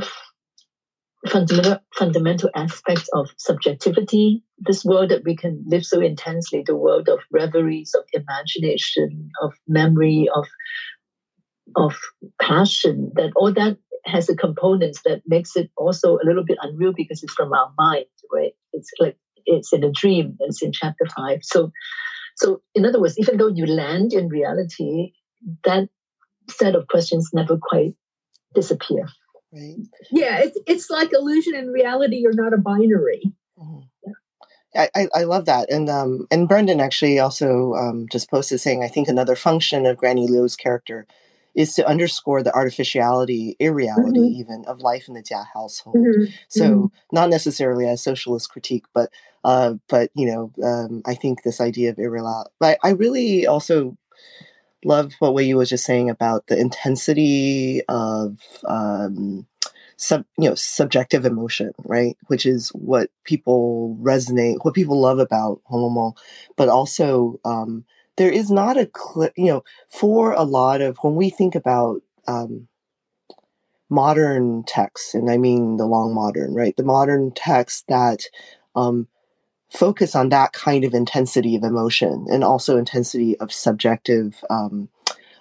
[1.27, 4.43] fundamental fundamental aspects of subjectivity.
[4.59, 9.53] This world that we can live so intensely, the world of reveries, of imagination, of
[9.67, 10.47] memory, of
[11.75, 11.95] of
[12.41, 13.11] passion.
[13.15, 17.21] That all that has a component that makes it also a little bit unreal because
[17.21, 18.53] it's from our mind, right?
[18.73, 20.37] It's like it's in a dream.
[20.39, 21.39] It's in chapter five.
[21.43, 21.71] So,
[22.35, 25.13] so in other words, even though you land in reality,
[25.63, 25.89] that
[26.49, 27.93] set of questions never quite
[28.55, 29.07] disappear.
[29.53, 29.77] Right.
[30.11, 33.33] Yeah, it's it's like illusion and reality are not a binary.
[33.59, 34.11] Mm-hmm.
[34.73, 35.69] I, I, I, love that.
[35.69, 39.97] And um, and Brendan actually also um, just posted saying, I think another function of
[39.97, 41.05] Granny Liu's character
[41.53, 44.39] is to underscore the artificiality, irreality mm-hmm.
[44.39, 45.97] even of life in the Jia household.
[45.97, 46.31] Mm-hmm.
[46.47, 46.85] So mm-hmm.
[47.11, 49.09] not necessarily a socialist critique, but
[49.43, 52.51] uh, but you know, um, I think this idea of irreality.
[52.59, 53.97] But I really also
[54.83, 59.47] love what Wei was just saying about the intensity of um,
[59.97, 62.17] sub, you know, subjective emotion, right?
[62.27, 66.13] Which is what people resonate, what people love about Hong
[66.57, 67.85] but also um,
[68.17, 72.01] there is not a clear, you know, for a lot of when we think about
[72.27, 72.67] um,
[73.89, 76.75] modern texts, and I mean the long modern, right?
[76.75, 78.23] The modern texts that
[78.75, 79.07] um,
[79.71, 84.89] focus on that kind of intensity of emotion and also intensity of subjective um,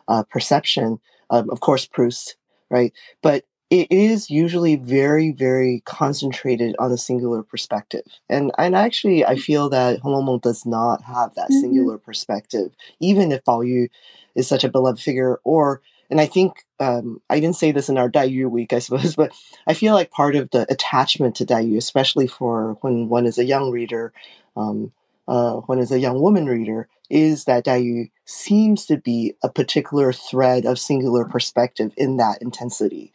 [0.09, 0.99] uh, perception.
[1.31, 2.37] Um, of course, Proust,
[2.71, 2.93] right?
[3.23, 8.03] But it is usually very, very concentrated on a singular perspective.
[8.29, 11.61] And and actually I feel that Hong does not have that mm-hmm.
[11.61, 13.89] singular perspective, even if Bao Yu
[14.35, 17.97] is such a beloved figure or and I think um, I didn't say this in
[17.97, 19.33] our Daiyu week, I suppose, but
[19.67, 23.45] I feel like part of the attachment to Daiyu, especially for when one is a
[23.45, 24.13] young reader,
[24.57, 24.93] um,
[25.29, 30.13] uh, when is a young woman reader, is that Daiyu seems to be a particular
[30.13, 33.13] thread of singular perspective in that intensity.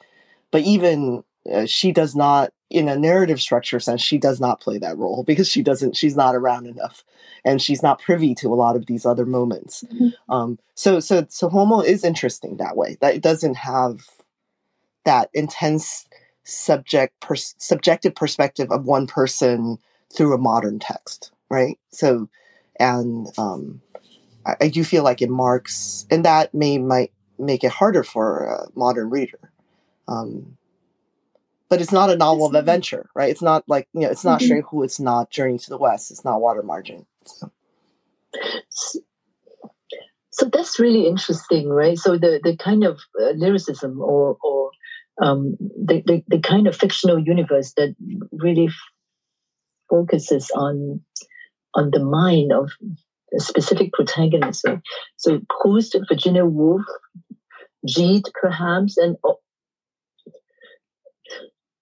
[0.52, 4.78] But even uh, she does not in a narrative structure sense she does not play
[4.78, 7.04] that role because she doesn't she's not around enough
[7.44, 9.84] and she's not privy to a lot of these other moments.
[9.84, 10.34] Mm-hmm.
[10.34, 14.08] um, so so so homo is interesting that way that it doesn't have
[15.04, 16.08] that intense
[16.44, 19.78] subject pers- subjective perspective of one person
[20.16, 21.78] through a modern text right?
[21.92, 22.30] So
[22.80, 23.82] and um,
[24.46, 28.46] I, I do feel like it marks and that may might make it harder for
[28.46, 29.52] a modern reader.
[30.08, 30.58] Um,
[31.70, 33.30] but it's not a novel of adventure, right?
[33.30, 34.84] It's not like you know, it's not mm-hmm.
[34.84, 37.06] It's not Journey to the West, it's not Water Margin.
[37.26, 37.52] So.
[40.32, 41.98] so that's really interesting, right?
[41.98, 44.72] So the the kind of uh, lyricism or or
[45.22, 47.96] um, the, the the kind of fictional universe that
[48.32, 48.74] really f-
[49.90, 51.02] focuses on
[51.74, 52.72] on the mind of
[53.36, 54.62] a specific protagonist.
[54.62, 54.80] So,
[55.18, 56.86] so Proust, Virginia Woolf,
[57.86, 59.18] Gide, perhaps, and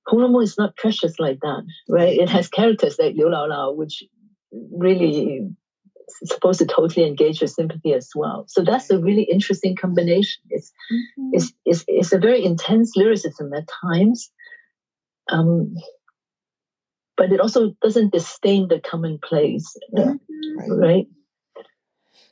[0.09, 2.17] Kung is not precious like that, right?
[2.17, 4.03] It has characters like Liu Lao Lao, which
[4.71, 5.41] really
[6.21, 8.45] is supposed to totally engage your sympathy as well.
[8.47, 10.41] So that's a really interesting combination.
[10.49, 11.29] It's mm-hmm.
[11.33, 14.29] it's, it's, it's a very intense lyricism at times,
[15.29, 15.73] um,
[17.15, 20.13] but it also doesn't disdain the commonplace, uh,
[20.57, 20.69] right.
[20.69, 21.07] right?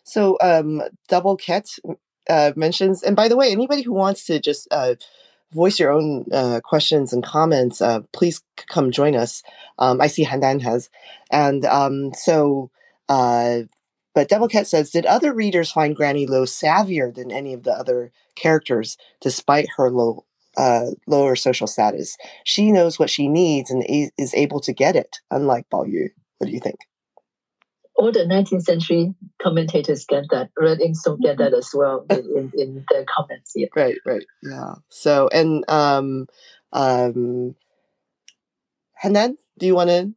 [0.03, 1.67] So um, Double Cat
[2.29, 4.95] uh, mentions, and by the way, anybody who wants to just uh,
[5.53, 9.43] voice your own uh, questions and comments, uh, please come join us.
[9.79, 10.89] Um, I see Handan has.
[11.31, 12.71] And um, so
[13.09, 13.63] uh,
[14.13, 18.11] but Devilcat says, did other readers find Granny Liu savvier than any of the other
[18.35, 20.25] characters, despite her low,
[20.57, 22.17] uh, lower social status?
[22.43, 23.83] She knows what she needs and
[24.17, 26.09] is able to get it, unlike Bao Yu.
[26.37, 26.79] What do you think?
[28.01, 30.49] All the 19th century commentators get that.
[30.57, 33.67] Red Inkstone get that as well in, in, in their comments here.
[33.75, 34.25] Right, right.
[34.41, 34.73] Yeah.
[34.89, 36.25] So, and um,
[36.73, 37.53] um,
[38.99, 40.11] Hanan, do you want to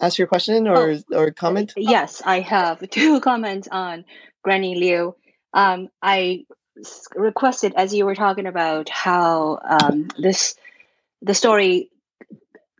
[0.00, 1.74] ask your question or oh, or comment?
[1.76, 4.06] Yes, I have two comments on
[4.42, 5.14] Granny Liu.
[5.52, 6.46] Um, I
[7.14, 10.54] requested as you were talking about how um, this
[11.20, 11.90] the story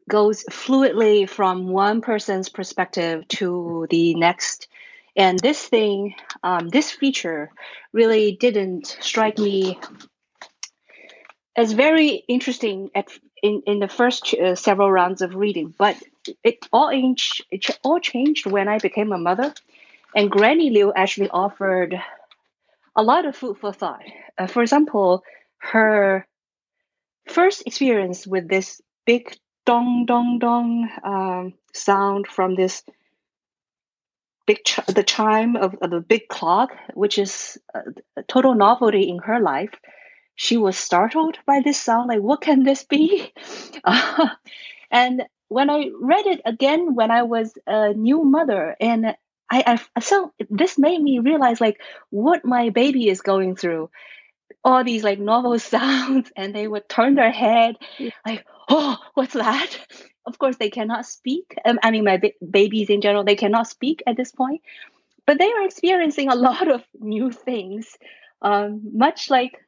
[0.09, 4.69] goes fluidly from one person's perspective to the next
[5.17, 7.51] and this thing um, this feature
[7.93, 9.79] really didn't strike me
[11.57, 13.09] as very interesting at
[13.43, 15.97] in, in the first uh, several rounds of reading but
[16.45, 19.53] it all changed, it all changed when I became a mother.
[20.15, 22.01] And Granny Liu actually offered
[22.95, 24.03] a lot of food for thought.
[24.37, 25.25] Uh, for example,
[25.59, 26.27] her
[27.29, 32.83] first experience with this big dong dong dong um, sound from this
[34.47, 37.81] big ch- the chime of, of the big clock, which is a,
[38.17, 39.75] a total novelty in her life.
[40.35, 43.33] She was startled by this sound, like what can this be?
[43.85, 44.29] Uh,
[44.91, 49.15] and when I read it again when I was a new mother, and
[49.51, 53.91] I, I so this made me realize like what my baby is going through.
[54.65, 57.77] All these like novel sounds, and they would turn their head,
[58.27, 59.79] like, "Oh, what's that?"
[60.25, 61.57] Of course, they cannot speak.
[61.65, 64.63] Um, I mean, my ba- babies in general, they cannot speak at this point,
[65.27, 67.97] but they are experiencing a lot of new things,
[68.41, 69.59] um, much like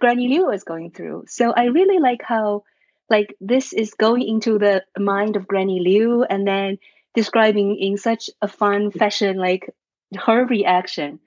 [0.00, 1.24] Granny Liu is going through.
[1.28, 2.64] So I really like how
[3.08, 6.78] like this is going into the mind of Granny Liu and then
[7.14, 9.70] describing in such a fun fashion like
[10.16, 11.20] her reaction.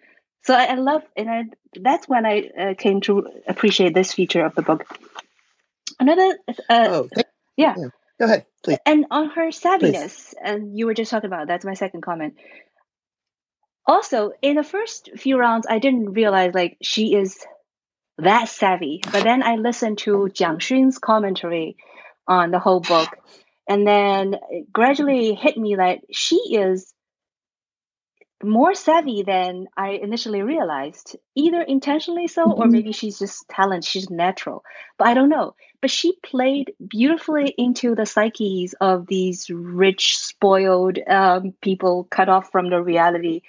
[0.44, 1.44] So I, I love and I,
[1.80, 4.86] that's when I uh, came to appreciate this feature of the book.
[6.00, 6.38] Another,
[6.70, 7.10] uh, oh,
[7.58, 7.76] yeah.
[7.78, 7.90] yeah.
[8.20, 8.78] Go ahead, please.
[8.86, 10.36] And on her savviness, please.
[10.44, 12.36] and you were just talking about that's my second comment.
[13.86, 17.46] Also, in the first few rounds, I didn't realize like she is
[18.18, 19.02] that savvy.
[19.12, 21.78] But then I listened to Jiang Xun's commentary
[22.28, 23.10] on the whole book,
[23.68, 26.94] and then it gradually hit me that she is
[28.44, 32.72] more savvy than I initially realized, either intentionally so, or mm-hmm.
[32.72, 34.64] maybe she's just talent, she's natural.
[34.98, 35.56] But I don't know.
[35.82, 42.52] But she played beautifully into the psyches of these rich, spoiled um, people cut off
[42.52, 43.42] from the reality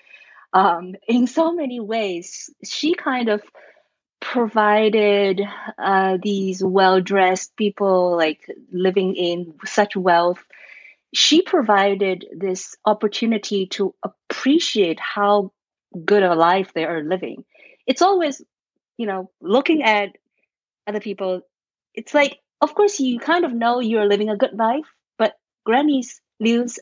[0.52, 2.50] um, in so many ways.
[2.64, 3.42] She kind of
[4.20, 5.40] provided
[5.78, 10.44] uh, these well-dressed people like living in such wealth
[11.12, 15.52] she provided this opportunity to appreciate how
[16.04, 17.44] good a life they are living
[17.86, 18.42] it's always
[18.96, 20.10] you know looking at
[20.86, 21.40] other people
[21.94, 24.86] it's like of course you kind of know you're living a good life
[25.18, 26.78] but granny's liu's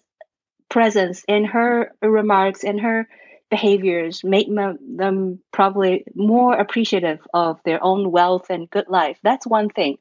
[0.68, 3.08] presence and her remarks and her
[3.50, 9.18] behaviors make them probably more appreciative of their own wealth and good life.
[9.22, 9.98] That's one thing.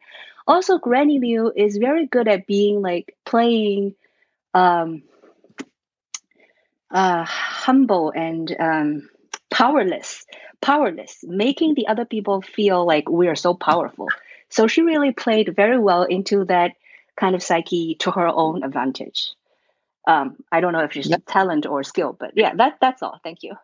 [0.48, 3.96] Also, Granny Liu is very good at being like playing
[4.54, 5.04] um,
[6.92, 9.10] uh, humble and um,
[9.52, 10.26] powerless,
[10.62, 14.08] powerless, making the other people feel like we are so powerful.
[14.50, 16.74] So she really played very well into that
[17.16, 19.34] kind of psyche to her own advantage
[20.08, 21.24] um, I don't know if she's yep.
[21.28, 23.20] talent or skill, but yeah, that that's all.
[23.24, 23.56] Thank you.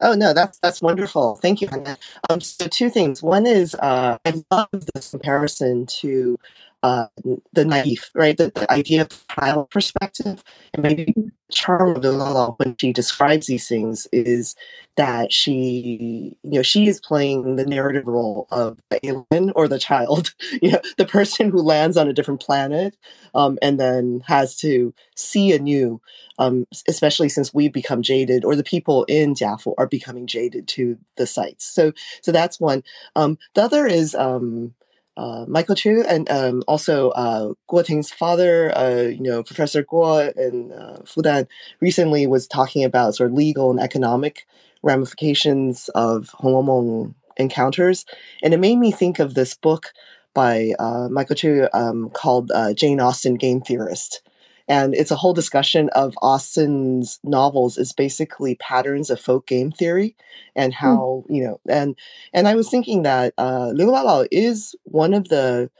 [0.00, 1.36] Oh no, that's that's wonderful.
[1.36, 1.96] Thank you, Hannah.
[2.28, 3.22] Um, so two things.
[3.22, 6.36] One is uh, I love this comparison to
[6.84, 7.06] uh,
[7.54, 8.36] the naive, right?
[8.36, 10.44] The, the idea of child perspective,
[10.74, 11.14] and maybe
[11.50, 14.54] charm of Lala when she describes these things is
[14.98, 19.78] that she, you know, she is playing the narrative role of the alien or the
[19.78, 22.94] child, you know, the person who lands on a different planet
[23.34, 26.02] um, and then has to see anew,
[26.38, 30.98] um, especially since we've become jaded, or the people in Jiafu are becoming jaded to
[31.16, 31.64] the sights.
[31.64, 32.84] So, so that's one.
[33.16, 34.14] Um, the other is.
[34.14, 34.74] Um,
[35.16, 40.34] uh, Michael Chwe and um, also uh, Guo Ting's father, uh, you know, Professor Guo
[40.36, 41.46] in uh, Fudan
[41.80, 44.46] recently was talking about sort of legal and economic
[44.82, 48.04] ramifications of Honglou Meng encounters.
[48.42, 49.92] And it made me think of this book
[50.34, 54.20] by uh, Michael Chwe um, called uh, Jane Austen Game Theorist
[54.68, 60.16] and it's a whole discussion of Austen's novels is basically patterns of folk game theory
[60.56, 60.86] and hmm.
[60.86, 61.36] how mm.
[61.36, 61.96] you know and
[62.32, 65.70] and I was thinking that uh, Liu is one of the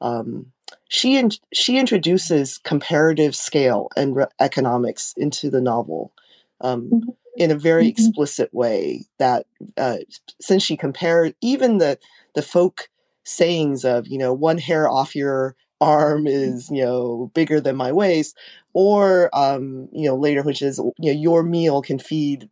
[0.00, 0.52] um,
[0.88, 6.12] she in, she introduces comparative scale and re- economics into the novel
[6.60, 7.10] um, mm-hmm.
[7.36, 7.90] in a very mm-hmm.
[7.90, 9.06] explicit way.
[9.18, 9.98] That uh,
[10.40, 11.98] since she compared even the
[12.34, 12.90] the folk
[13.24, 17.90] sayings of you know one hair off your arm is you know bigger than my
[17.90, 18.38] waist
[18.72, 22.48] or um you know later which is you know your meal can feed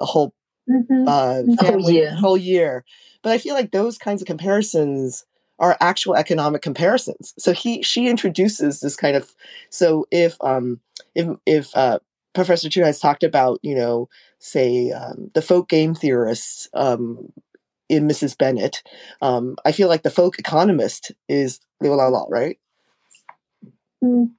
[0.00, 0.34] a whole
[0.68, 1.06] mm-hmm.
[1.06, 2.14] uh family whole year.
[2.16, 2.84] whole year
[3.22, 5.24] but i feel like those kinds of comparisons
[5.60, 9.36] are actual economic comparisons so he she introduces this kind of
[9.70, 10.80] so if um
[11.14, 12.00] if if uh
[12.34, 14.08] professor Chwe has talked about you know
[14.40, 17.32] say um, the folk game theorists um
[17.88, 18.36] in Mrs.
[18.36, 18.82] Bennet.
[19.22, 22.58] Um, I feel like the folk economist is Liu Lao Lao, right?
[24.02, 24.30] Mm.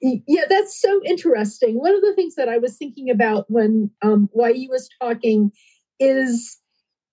[0.00, 1.76] Yeah, that's so interesting.
[1.76, 5.52] One of the things that I was thinking about when um, Wai was talking
[6.00, 6.58] is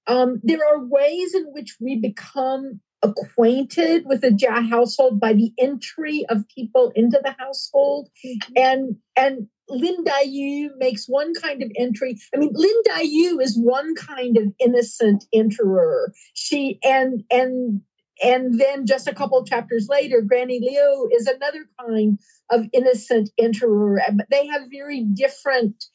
[0.07, 5.53] um, there are ways in which we become acquainted with the Jia household by the
[5.59, 8.53] entry of people into the household, mm-hmm.
[8.57, 12.17] and and Lin Daiyu makes one kind of entry.
[12.33, 16.07] I mean, Lin Daiyu is one kind of innocent enterer.
[16.33, 17.81] She and and
[18.21, 23.99] and then just a couple chapters later, Granny Liu is another kind of innocent enterer.
[24.29, 25.85] They have very different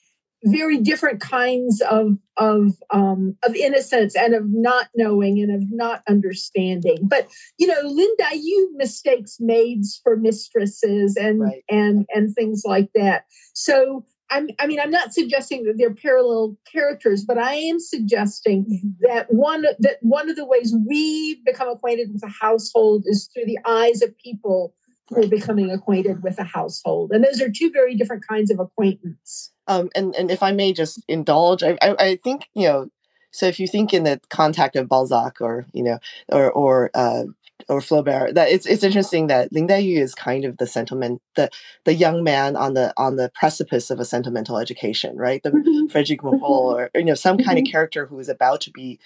[0.45, 6.03] very different kinds of of um, of innocence and of not knowing and of not
[6.09, 6.99] understanding.
[7.03, 7.28] But
[7.59, 11.62] you know, Lin Daiyu mistakes maids for mistresses and right.
[11.68, 13.24] and and things like that.
[13.55, 18.64] So I'm, I mean, I'm not suggesting that they're parallel characters, but I am suggesting
[18.64, 18.88] mm-hmm.
[19.03, 23.47] that one that one of the ways we become acquainted with a household is through
[23.47, 24.74] the eyes of people
[25.12, 29.52] are becoming acquainted with a household, and those are two very different kinds of acquaintance.
[29.66, 32.88] Um, and and if I may just indulge, I, I, I think you know.
[33.30, 35.98] So if you think in the contact of Balzac or you know
[36.28, 37.24] or or uh,
[37.68, 41.50] or Flaubert, that it's it's interesting that Lin Daiyu is kind of the sentiment the
[41.84, 45.42] the young man on the on the precipice of a sentimental education, right?
[45.42, 45.86] The mm-hmm.
[45.88, 46.80] Frederick Moreau mm-hmm.
[46.80, 47.66] or, or you know some kind mm-hmm.
[47.66, 48.98] of character who is about to be,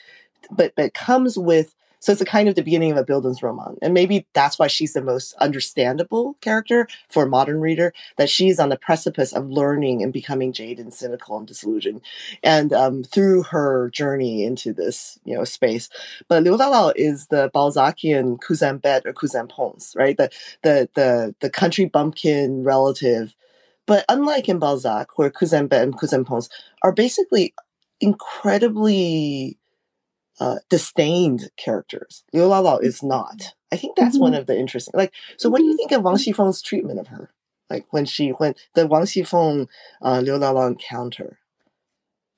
[0.50, 3.76] but but comes with so it's a kind of the beginning of a Bildungsroman.
[3.82, 8.58] And maybe that's why she's the most understandable character for a modern reader, that she's
[8.58, 12.00] on the precipice of learning and becoming jaded and cynical and disillusioned.
[12.42, 15.88] And um, through her journey into this, you know, space.
[16.28, 20.16] But Liu Lao is the Balzacian cousin Bette or cousin Pons, right?
[20.16, 20.30] The,
[20.62, 23.34] the, the, the country bumpkin relative.
[23.86, 26.48] But unlike in Balzac, where cousin Bette and cousin Pons
[26.82, 27.54] are basically
[28.00, 29.58] incredibly
[30.40, 32.24] uh, disdained characters.
[32.32, 33.08] Liu Lao Lao is mm-hmm.
[33.08, 33.54] not.
[33.72, 34.22] I think that's mm-hmm.
[34.22, 34.92] one of the interesting.
[34.94, 37.30] Like, so what do you think of Wang Xifeng's treatment of her?
[37.70, 39.68] Like when she when the Wang Xifeng
[40.02, 41.38] uh, Liu Lao Lao encounter.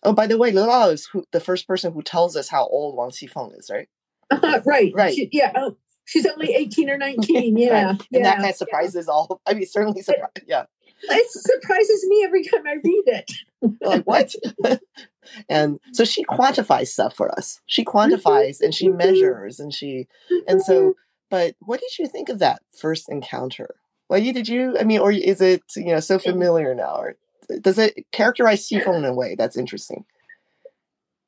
[0.02, 2.66] Oh, by the way, Liu Lao is who, the first person who tells us how
[2.66, 3.88] old Wang Xifeng is, right?
[4.30, 5.14] Uh, right, right.
[5.14, 7.56] She, yeah, oh, she's only eighteen or nineteen.
[7.56, 7.90] Yeah, right.
[7.90, 9.12] and yeah, that kind of surprises yeah.
[9.12, 9.40] all.
[9.46, 10.30] I mean, certainly surprise.
[10.46, 10.64] Yeah,
[11.02, 13.32] it surprises me every time I read it.
[13.80, 14.34] like what?
[15.48, 17.60] and so she quantifies stuff for us.
[17.66, 18.98] She quantifies and she mm-hmm.
[18.98, 20.06] measures and she
[20.48, 20.80] and so.
[20.80, 20.90] Mm-hmm.
[21.30, 23.76] But what did you think of that first encounter?
[24.08, 24.76] Well, you did you?
[24.78, 27.16] I mean, or is it you know so familiar now, or
[27.60, 30.04] does it characterize Xifeng in a way that's interesting?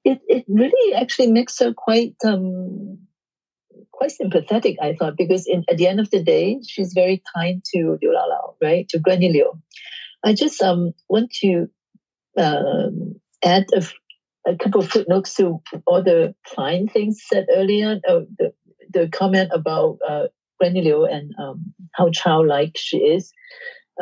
[0.04, 2.98] It it really actually makes her quite um
[3.92, 7.62] quite sympathetic, I thought, because in, at the end of the day, she's very kind
[7.72, 8.88] to Liu Lao, right?
[8.88, 9.52] To Granny Liu.
[10.24, 11.68] I just um, want to
[12.36, 13.84] um, add a,
[14.50, 18.00] a, couple of footnotes to all the fine things said earlier.
[18.08, 18.52] Uh, the,
[18.92, 20.24] the comment about uh,
[20.60, 23.32] Granny Liu and um, how childlike she is.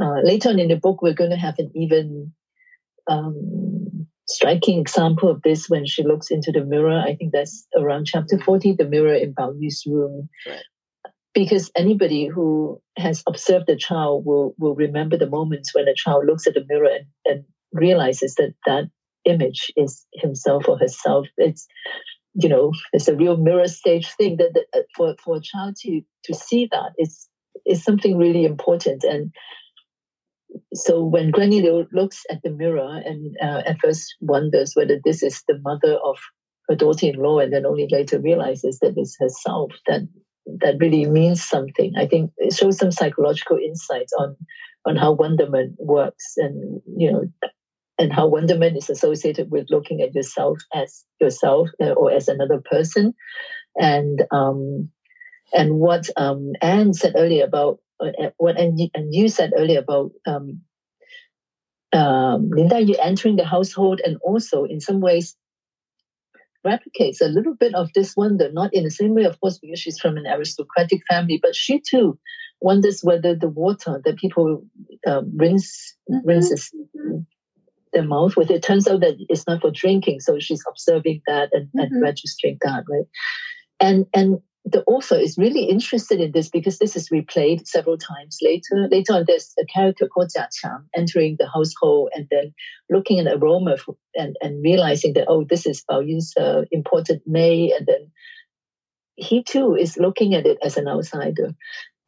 [0.00, 2.32] Uh, later on in the book, we're going to have an even
[3.08, 6.98] um, striking example of this when she looks into the mirror.
[6.98, 10.28] I think that's around chapter 40, the mirror in Bao Yu's room.
[10.46, 10.62] Right.
[11.32, 16.26] Because anybody who has observed a child will, will remember the moments when a child
[16.26, 18.90] looks at the mirror and, and realizes that that
[19.24, 21.26] image is himself or herself.
[21.36, 21.66] It's,
[22.34, 25.76] you know, it's a real mirror stage thing that, that uh, for, for a child
[25.82, 27.28] to, to see that is,
[27.66, 29.04] is something really important.
[29.04, 29.32] And
[30.74, 35.22] so when Granny Liu looks at the mirror and uh, at first wonders whether this
[35.22, 36.16] is the mother of
[36.68, 40.02] her daughter-in-law, and then only later realizes that it's herself, that
[40.60, 41.92] that really means something.
[41.96, 44.36] I think it shows some psychological insights on
[44.86, 47.24] on how wonderment works, and you know,
[48.00, 52.58] and how wonderment is associated with looking at yourself as yourself uh, or as another
[52.58, 53.14] person,
[53.76, 54.88] and um,
[55.52, 59.80] and what um, Anne said earlier about uh, what and you, and you said earlier
[59.80, 60.62] about um,
[61.92, 65.36] um, Lin Daiyu entering the household and also in some ways
[66.66, 69.80] replicates a little bit of this wonder, not in the same way, of course, because
[69.80, 72.18] she's from an aristocratic family, but she too
[72.60, 74.62] wonders whether the water that people
[75.06, 76.26] uh, rinse mm-hmm.
[76.26, 76.70] rinses
[77.92, 80.20] their mouth with it turns out that it's not for drinking.
[80.20, 81.80] So she's observing that and, mm-hmm.
[81.80, 83.06] and registering that, right?
[83.80, 88.38] And and the author is really interested in this because this is replayed several times
[88.42, 88.88] later.
[88.90, 92.52] Later on, there's a character called Jia Qiang entering the household and then
[92.90, 93.76] looking at the aroma
[94.14, 97.72] and, and realizing that, oh, this is Bao Yu's uh, important May.
[97.76, 98.10] And then
[99.16, 101.54] he too is looking at it as an outsider.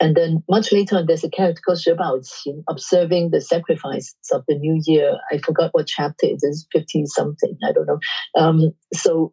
[0.02, 4.42] And then much later on, there's a character called Shi Baoqin observing the sacrifice of
[4.48, 5.16] the new year.
[5.30, 8.00] I forgot what chapter it is, 50 something, I don't know.
[8.36, 9.32] Um, so,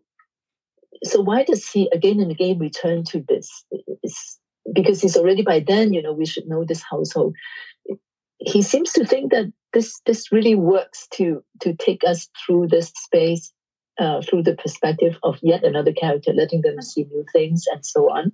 [1.04, 3.50] so why does he again and again return to this?
[4.04, 4.40] It's
[4.72, 7.34] because he's already by then, you know, we should know this household.
[8.38, 12.92] He seems to think that this this really works to to take us through this
[12.96, 13.52] space
[14.00, 18.02] uh, through the perspective of yet another character, letting them see new things and so
[18.12, 18.32] on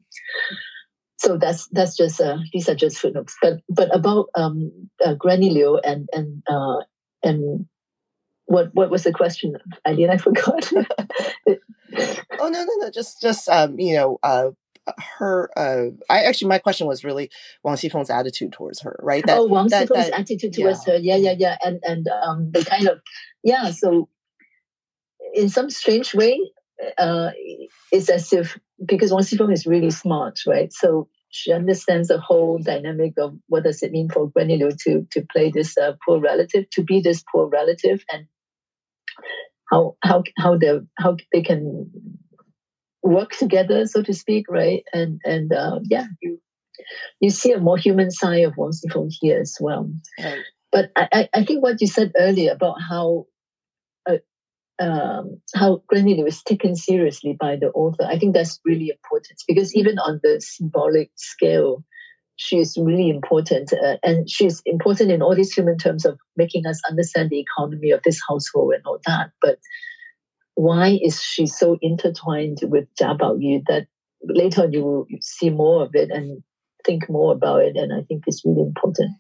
[1.17, 3.35] so that's that's just uh, these are just footnotes.
[3.41, 6.77] But but about um, uh, Granny Liu and and uh,
[7.23, 7.65] and
[8.45, 9.55] what what was the question?
[9.85, 10.71] I did I forgot.
[10.75, 14.49] oh no no no just just um, you know uh,
[15.17, 17.29] her uh I actually my question was really
[17.63, 19.25] Wang Xifeng's attitude towards her, right?
[19.25, 20.93] That, oh Wang that, Xifeng's that, attitude towards yeah.
[20.93, 20.99] her.
[20.99, 21.57] Yeah, yeah, yeah.
[21.63, 22.99] And and um the kind of
[23.43, 24.09] yeah, so
[25.33, 26.39] in some strange way,
[26.97, 27.31] uh
[27.91, 30.71] it's as if because Wang Xifeng is really smart, right?
[30.73, 35.05] So she understands the whole dynamic of what does it mean for Granny Liu to
[35.11, 38.25] to play this uh, poor relative, to be this poor relative, and
[39.71, 41.91] how how how they how they can
[43.03, 44.83] work together, so to speak, right?
[44.93, 46.39] And and uh, yeah, you
[47.19, 49.89] you see a more human side of Wang Xifeng here as well.
[50.21, 50.39] Right.
[50.71, 53.27] But I, I think what you said earlier about how
[54.79, 58.05] um, how Granny was taken seriously by the author.
[58.05, 61.83] I think that's really important because even on the symbolic scale,
[62.35, 63.71] she's really important.
[63.73, 67.91] Uh, and she's important in all these human terms of making us understand the economy
[67.91, 69.31] of this household and all that.
[69.41, 69.59] But
[70.55, 73.87] why is she so intertwined with Jia Baoyu that
[74.23, 76.41] later on you will see more of it and
[76.85, 77.77] think more about it?
[77.77, 79.11] And I think it's really important.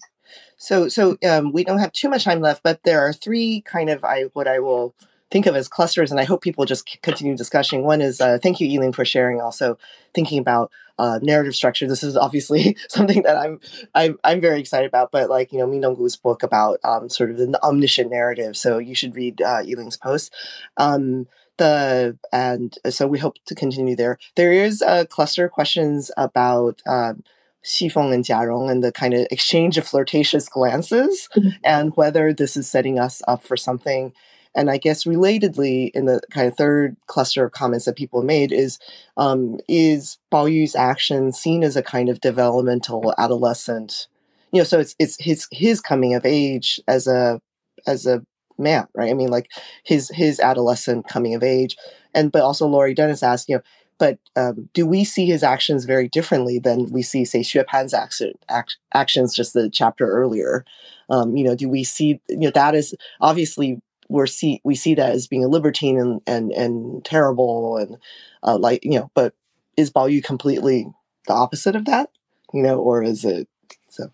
[0.57, 3.89] So, so um, we don't have too much time left, but there are three kind
[3.89, 4.95] of I what I will
[5.31, 7.83] think of as clusters, and I hope people just continue discussing.
[7.83, 9.41] One is uh, thank you, Yiling, for sharing.
[9.41, 9.77] Also,
[10.13, 11.87] thinking about uh, narrative structure.
[11.87, 13.59] This is obviously something that I'm
[13.93, 15.11] I'm I'm very excited about.
[15.11, 18.55] But like you know, Ming Dong Gu's book about um, sort of the omniscient narrative.
[18.55, 19.63] So you should read uh,
[20.01, 20.33] post.
[20.77, 24.17] Um, the and so we hope to continue there.
[24.35, 26.81] There is a cluster of questions about.
[26.87, 27.23] Um,
[27.65, 31.49] Xifeng and Jiarong and the kind of exchange of flirtatious glances mm-hmm.
[31.63, 34.13] and whether this is setting us up for something
[34.55, 38.51] and I guess relatedly, in the kind of third cluster of comments that people made
[38.51, 38.79] is
[39.17, 44.07] um, is Bao Yu's action seen as a kind of developmental adolescent?
[44.51, 47.41] You know, so it's it's his his coming of age as a
[47.85, 48.25] as a
[48.57, 49.11] man, right?
[49.11, 49.51] I mean, like
[49.83, 51.75] his his adolescent coming of age,
[52.13, 53.61] and but also Laurie Dennis asked, you know,
[53.97, 57.93] but um, do we see his actions very differently than we see, say, Xue Pan's
[57.93, 60.65] action, act, actions just the chapter earlier?
[61.09, 63.79] Um, you know, do we see, you know, that is obviously
[64.09, 67.97] we're see we see that as being a libertine and and and terrible and
[68.43, 69.33] uh, like you know but
[69.77, 70.87] is Baoyu completely
[71.27, 72.09] the opposite of that?
[72.53, 73.47] You know or is it
[73.89, 74.11] so.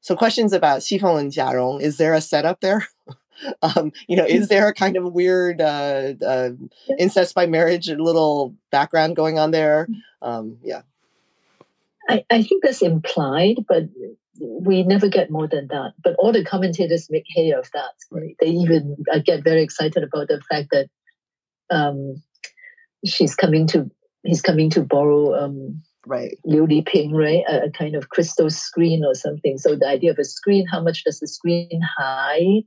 [0.00, 2.88] So questions about Xifeng and Jiarong is there a setup there?
[3.60, 6.50] Um, you know is there a kind of weird uh, uh,
[6.96, 9.88] incest by marriage little background going on there?
[10.20, 10.82] Um, yeah
[12.12, 13.84] I, I think that's implied, but
[14.40, 15.92] we never get more than that.
[16.02, 17.92] But all the commentators make hay of that.
[18.10, 18.36] Right?
[18.40, 20.88] They even uh, get very excited about the fact that
[21.70, 22.22] um,
[23.04, 23.90] she's coming to,
[24.24, 27.44] he's coming to borrow um, right Liu Li Ping, right?
[27.48, 29.58] A, a, kind of crystal screen or something.
[29.58, 32.64] So the idea of a screen, how much does the screen hide?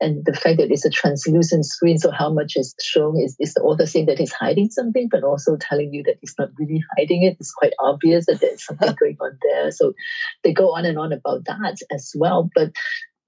[0.00, 3.54] And the fact that it's a translucent screen, so how much is shown is, is
[3.54, 6.82] the author saying that he's hiding something, but also telling you that he's not really
[6.96, 7.36] hiding it.
[7.40, 9.70] It's quite obvious that there's something going on there.
[9.70, 9.94] So
[10.42, 12.50] they go on and on about that as well.
[12.54, 12.72] But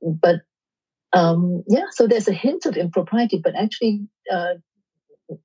[0.03, 0.43] but
[1.13, 4.55] um, yeah, so there's a hint of impropriety, but actually uh,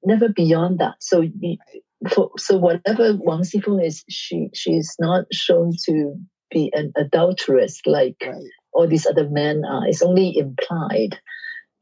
[0.03, 0.95] never beyond that.
[0.99, 1.23] So
[2.09, 6.15] for, so whatever Wang Xifeng is, she she's not shown to
[6.49, 8.35] be an adulteress like right.
[8.73, 9.87] all these other men are.
[9.87, 11.19] It's only implied.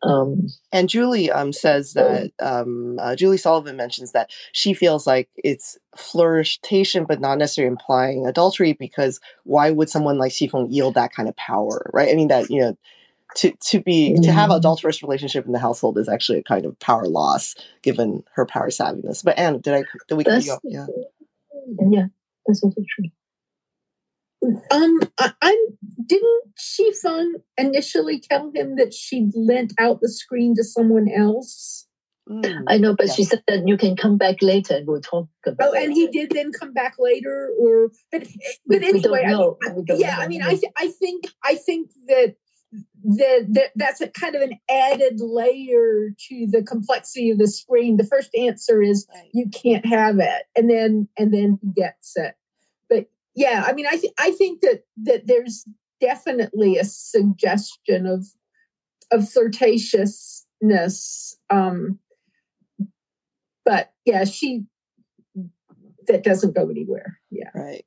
[0.01, 5.29] Um, and Julie um, says that um, uh, Julie Sullivan mentions that she feels like
[5.35, 8.73] it's flirtation, but not necessarily implying adultery.
[8.73, 12.09] Because why would someone like Xifeng yield that kind of power, right?
[12.09, 12.77] I mean, that you know,
[13.35, 14.23] to to be mm.
[14.23, 14.57] to have mm-hmm.
[14.57, 18.69] adulterous relationship in the household is actually a kind of power loss given her power
[18.69, 19.23] savviness.
[19.23, 20.87] But Anne, did I did we that's, Yeah.
[21.79, 22.05] Yeah.
[22.47, 23.09] That's also true.
[24.71, 25.57] Um, I, I'm.
[26.05, 31.85] Didn't Shi Feng initially tell him that she'd lent out the screen to someone else?
[32.27, 33.15] Mm, I know, but yes.
[33.15, 35.69] she said that you can come back later and we'll talk about.
[35.69, 38.27] Oh, and he did then come back later, or but
[38.67, 39.33] but we, anyway, we
[39.67, 40.15] I mean, I, yeah.
[40.15, 40.21] Know.
[40.21, 42.35] I mean, I th- I think I think that
[42.71, 47.97] that, that that's a kind of an added layer to the complexity of the screen.
[47.97, 52.35] The first answer is you can't have it, and then and then he gets it
[52.89, 55.65] But yeah, I mean, I th- I think that that there's
[56.01, 58.25] definitely a suggestion of
[59.11, 61.35] of flirtatiousness.
[61.49, 61.99] Um,
[63.65, 64.65] but yeah, she
[66.07, 67.19] that doesn't go anywhere.
[67.31, 67.85] Yeah, right.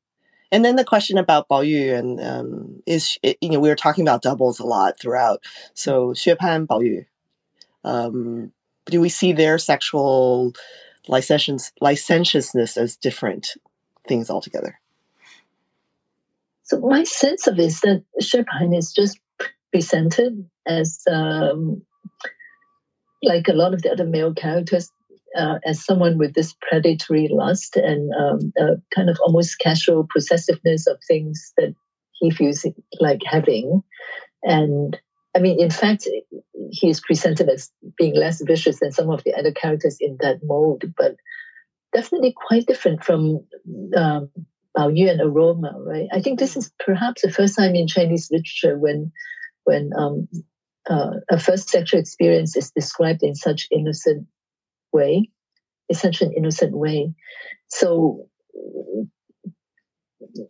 [0.53, 4.07] And then the question about Bao Yu and um, is you know we were talking
[4.07, 5.43] about doubles a lot throughout.
[5.73, 7.07] So Xue Pan, Bao Yu,
[7.85, 8.53] um,
[8.85, 10.53] do we see their sexual
[11.09, 13.55] licentious, licentiousness as different
[14.07, 14.79] things altogether?
[16.65, 19.19] So my sense of it is that Xue Pan is just
[19.73, 21.83] presented as um,
[23.23, 24.91] like a lot of the other male characters
[25.37, 28.53] uh, as someone with this predatory lust and um,
[28.95, 31.75] kind of almost casual possessiveness of things that
[32.13, 32.65] he feels
[33.01, 33.83] like having.
[34.43, 34.99] And
[35.35, 36.07] I mean, in fact,
[36.71, 40.41] he is presented as being less vicious than some of the other characters in that
[40.45, 41.17] mold, but
[41.95, 43.45] definitely quite different from
[43.97, 44.31] um,
[44.77, 46.09] Bao Yu and aroma, right?
[46.13, 49.13] I think this is perhaps the first time in Chinese literature when
[49.65, 50.29] when um,
[50.89, 54.27] uh, a first sexual experience is described in such innocent
[54.93, 55.31] way,
[55.89, 57.13] in such an innocent way.
[57.69, 58.29] So,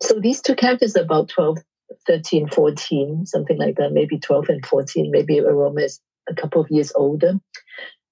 [0.00, 1.58] so these two characters are about 12,
[2.06, 6.70] 13, 14, something like that, maybe 12 and 14, maybe Aroma is a couple of
[6.70, 7.34] years older.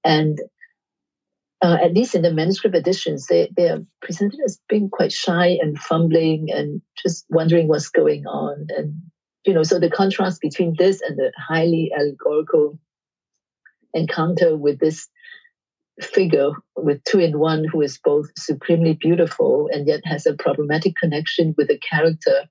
[0.05, 0.41] And
[1.63, 5.59] uh, at least in the manuscript editions, they, they are presented as being quite shy
[5.61, 8.67] and fumbling and just wondering what's going on.
[8.77, 8.95] And,
[9.45, 12.79] you know, so the contrast between this and the highly allegorical
[13.93, 15.09] encounter with this
[16.01, 20.95] figure with two in one who is both supremely beautiful and yet has a problematic
[20.97, 22.45] connection with a character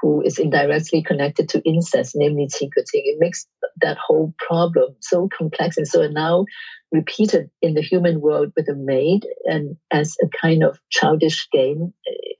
[0.00, 3.04] who is indirectly connected to incest, namely Qin Keqing.
[3.04, 3.46] It makes
[3.82, 6.46] that whole problem so complex and so now
[6.92, 11.92] repeated in the human world with a maid and as a kind of childish game,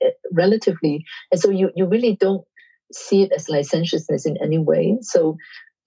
[0.03, 1.05] eh, relatively.
[1.31, 2.43] And so you, you really don't
[2.91, 4.97] see it as licentiousness in any way.
[5.01, 5.37] So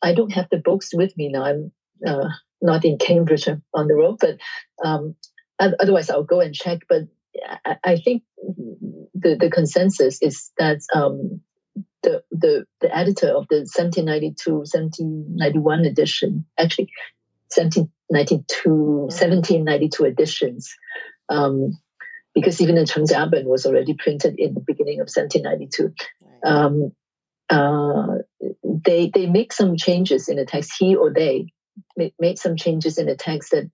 [0.02, 1.44] I don't have the books with me now.
[1.44, 1.72] I'm
[2.06, 2.28] uh,
[2.64, 4.38] not in Cambridge on the road, but
[4.84, 5.14] um,
[5.60, 6.80] otherwise I'll go and check.
[6.88, 7.02] But
[7.64, 8.22] I, I think
[9.14, 11.40] the, the consensus is that um,
[12.02, 16.88] the, the, the editor of the 1792 1791 edition, actually
[17.54, 20.74] 1792, 1792 editions,
[21.28, 21.78] um,
[22.34, 25.92] because even the Cheng Jiaben was already printed in the beginning of 1792.
[26.44, 26.92] Um,
[27.50, 28.18] uh,
[28.62, 30.72] they they make some changes in the text.
[30.78, 31.46] He or they
[31.95, 33.69] made, made some changes in the text that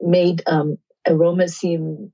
[0.00, 2.12] made um, aroma seem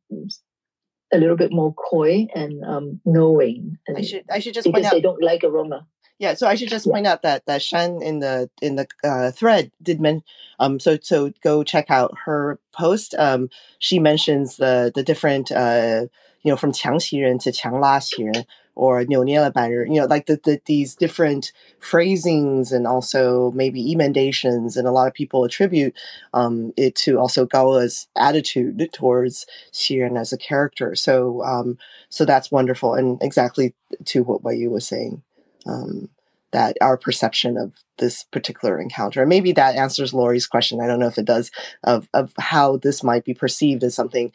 [1.12, 3.78] a little bit more coy and um, knowing.
[3.86, 5.86] And I should I should just because point out they don't like aroma.
[6.18, 9.30] Yeah, so I should just point out that that Shan in the in the uh,
[9.30, 10.22] thread did men
[10.58, 13.14] um so so go check out her post.
[13.18, 16.06] Um, she mentions the the different uh
[16.42, 20.95] you know from 强袭人 to 强拉袭人 or Nyoniela Banner, you know, like the, the, these
[20.95, 24.77] different phrasings and also maybe emendations.
[24.77, 25.95] And a lot of people attribute
[26.33, 30.95] um, it to also Gao E's attitude towards Xiren as a character.
[30.95, 31.77] So, um,
[32.09, 32.93] so that's wonderful.
[32.93, 33.73] And exactly
[34.05, 35.21] to what Waiyee was saying.
[35.65, 36.09] Um,
[36.51, 39.21] that our perception of this particular encounter.
[39.21, 40.81] And maybe that answers Lori's question.
[40.81, 41.49] I don't know if it does
[41.83, 44.31] of, of how this might be perceived as something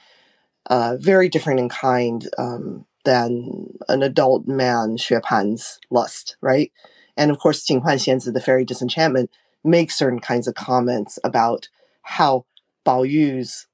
[0.68, 6.70] uh, very different in kind um, than an adult man Xue Pan's lust, right?
[7.16, 9.30] And of course, Jing Huan Xianzi, the fairy disenchantment,
[9.64, 11.68] makes certain kinds of comments about
[12.02, 12.44] how
[12.84, 13.66] Bao Yu's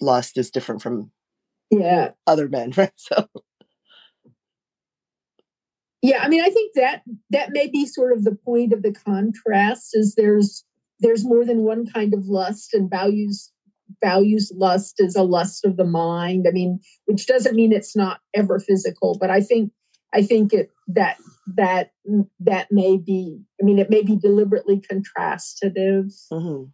[0.00, 1.10] lust is different from
[1.70, 2.92] yeah other men, right?
[2.96, 3.28] So
[6.02, 8.92] yeah, I mean, I think that that may be sort of the point of the
[8.92, 10.64] contrast is there's
[11.00, 13.52] there's more than one kind of lust and Bao Yu's
[14.02, 16.46] values lust as a lust of the mind.
[16.48, 19.72] I mean, which doesn't mean it's not ever physical, but I think
[20.12, 21.16] I think it that
[21.56, 21.92] that
[22.40, 23.40] that may be.
[23.60, 26.12] I mean, it may be deliberately contrastative.
[26.32, 26.64] Mm-hmm.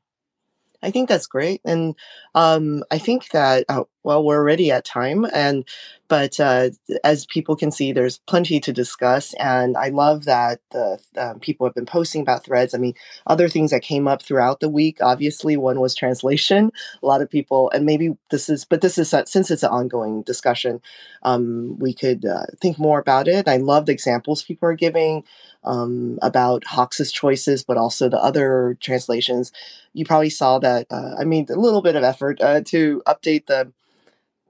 [0.82, 1.94] I think that's great, and
[2.34, 5.64] um, I think that oh, well, we're already at time, and
[6.06, 6.70] but uh,
[7.02, 11.66] as people can see, there's plenty to discuss, and I love that the um, people
[11.66, 12.72] have been posting about threads.
[12.72, 12.94] I mean,
[13.26, 14.98] other things that came up throughout the week.
[15.00, 16.70] Obviously, one was translation.
[17.02, 20.22] A lot of people, and maybe this is, but this is since it's an ongoing
[20.22, 20.80] discussion,
[21.24, 23.48] um, we could uh, think more about it.
[23.48, 25.24] I love the examples people are giving
[25.64, 29.50] um, about Hawkes's choices, but also the other translations.
[29.94, 30.86] You probably saw that.
[30.92, 33.72] Uh, I mean, a little bit of effort uh, to update the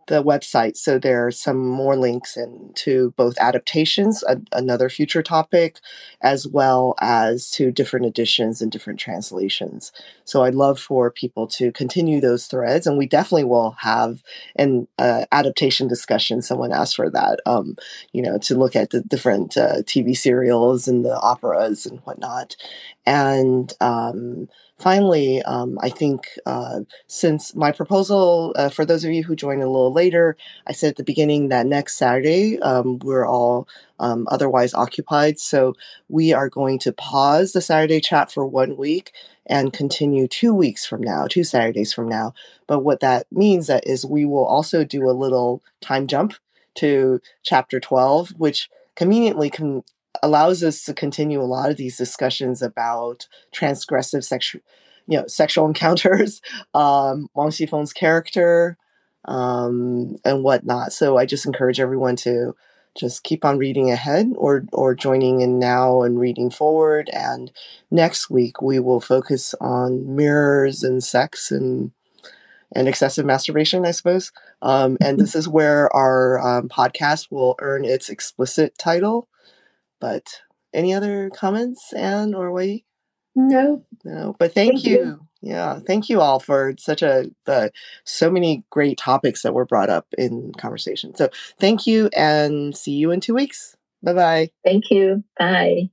[0.07, 0.77] the website.
[0.77, 5.79] So there are some more links into both adaptations, a, another future topic,
[6.21, 9.93] as well as to different editions and different translations.
[10.25, 14.23] So I'd love for people to continue those threads, and we definitely will have
[14.57, 16.43] an uh, adaptation discussion.
[16.43, 17.77] Someone asked for that, um,
[18.13, 22.57] you know, to look at the different uh, TV serials and the operas and whatnot,
[23.05, 24.49] and um,
[24.79, 29.63] finally, um, I think uh, since my proposal, uh, for those of you who joined
[29.63, 33.69] a little later, I said at the beginning that next Saturday um, we're all
[33.99, 35.39] um, otherwise occupied.
[35.39, 35.75] So
[36.09, 39.13] we are going to pause the Saturday chat for one week
[39.47, 42.35] and continue two weeks from now, two Saturdays from now.
[42.67, 46.35] But what that means that is we will also do a little time jump
[46.77, 49.83] to chapter 12, which conveniently can
[50.23, 54.63] allows us to continue a lot of these discussions about transgressive sexual,
[55.07, 56.41] you know, sexual encounters,
[56.75, 58.77] um, Wang Xifeng's character,
[59.27, 60.93] um, and whatnot.
[60.93, 62.55] So I just encourage everyone to
[62.97, 67.11] just keep on reading ahead or or joining in now and reading forward.
[67.13, 67.53] And
[67.91, 71.93] next week we will focus on mirrors and sex and
[72.75, 74.33] and excessive masturbation, I suppose.
[74.61, 79.29] Um, and this is where our um, podcast will earn its explicit title.
[80.01, 80.41] But
[80.75, 82.85] any other comments, Anne or Wei?
[83.35, 83.85] No.
[84.05, 84.99] No, but thank, thank you.
[84.99, 85.27] you.
[85.43, 87.69] Yeah, thank you all for such a uh,
[88.05, 91.15] so many great topics that were brought up in conversation.
[91.15, 91.29] So
[91.61, 93.77] thank you, and see you in two weeks.
[94.03, 94.51] Bye bye.
[94.65, 95.23] Thank you.
[95.39, 95.91] Bye.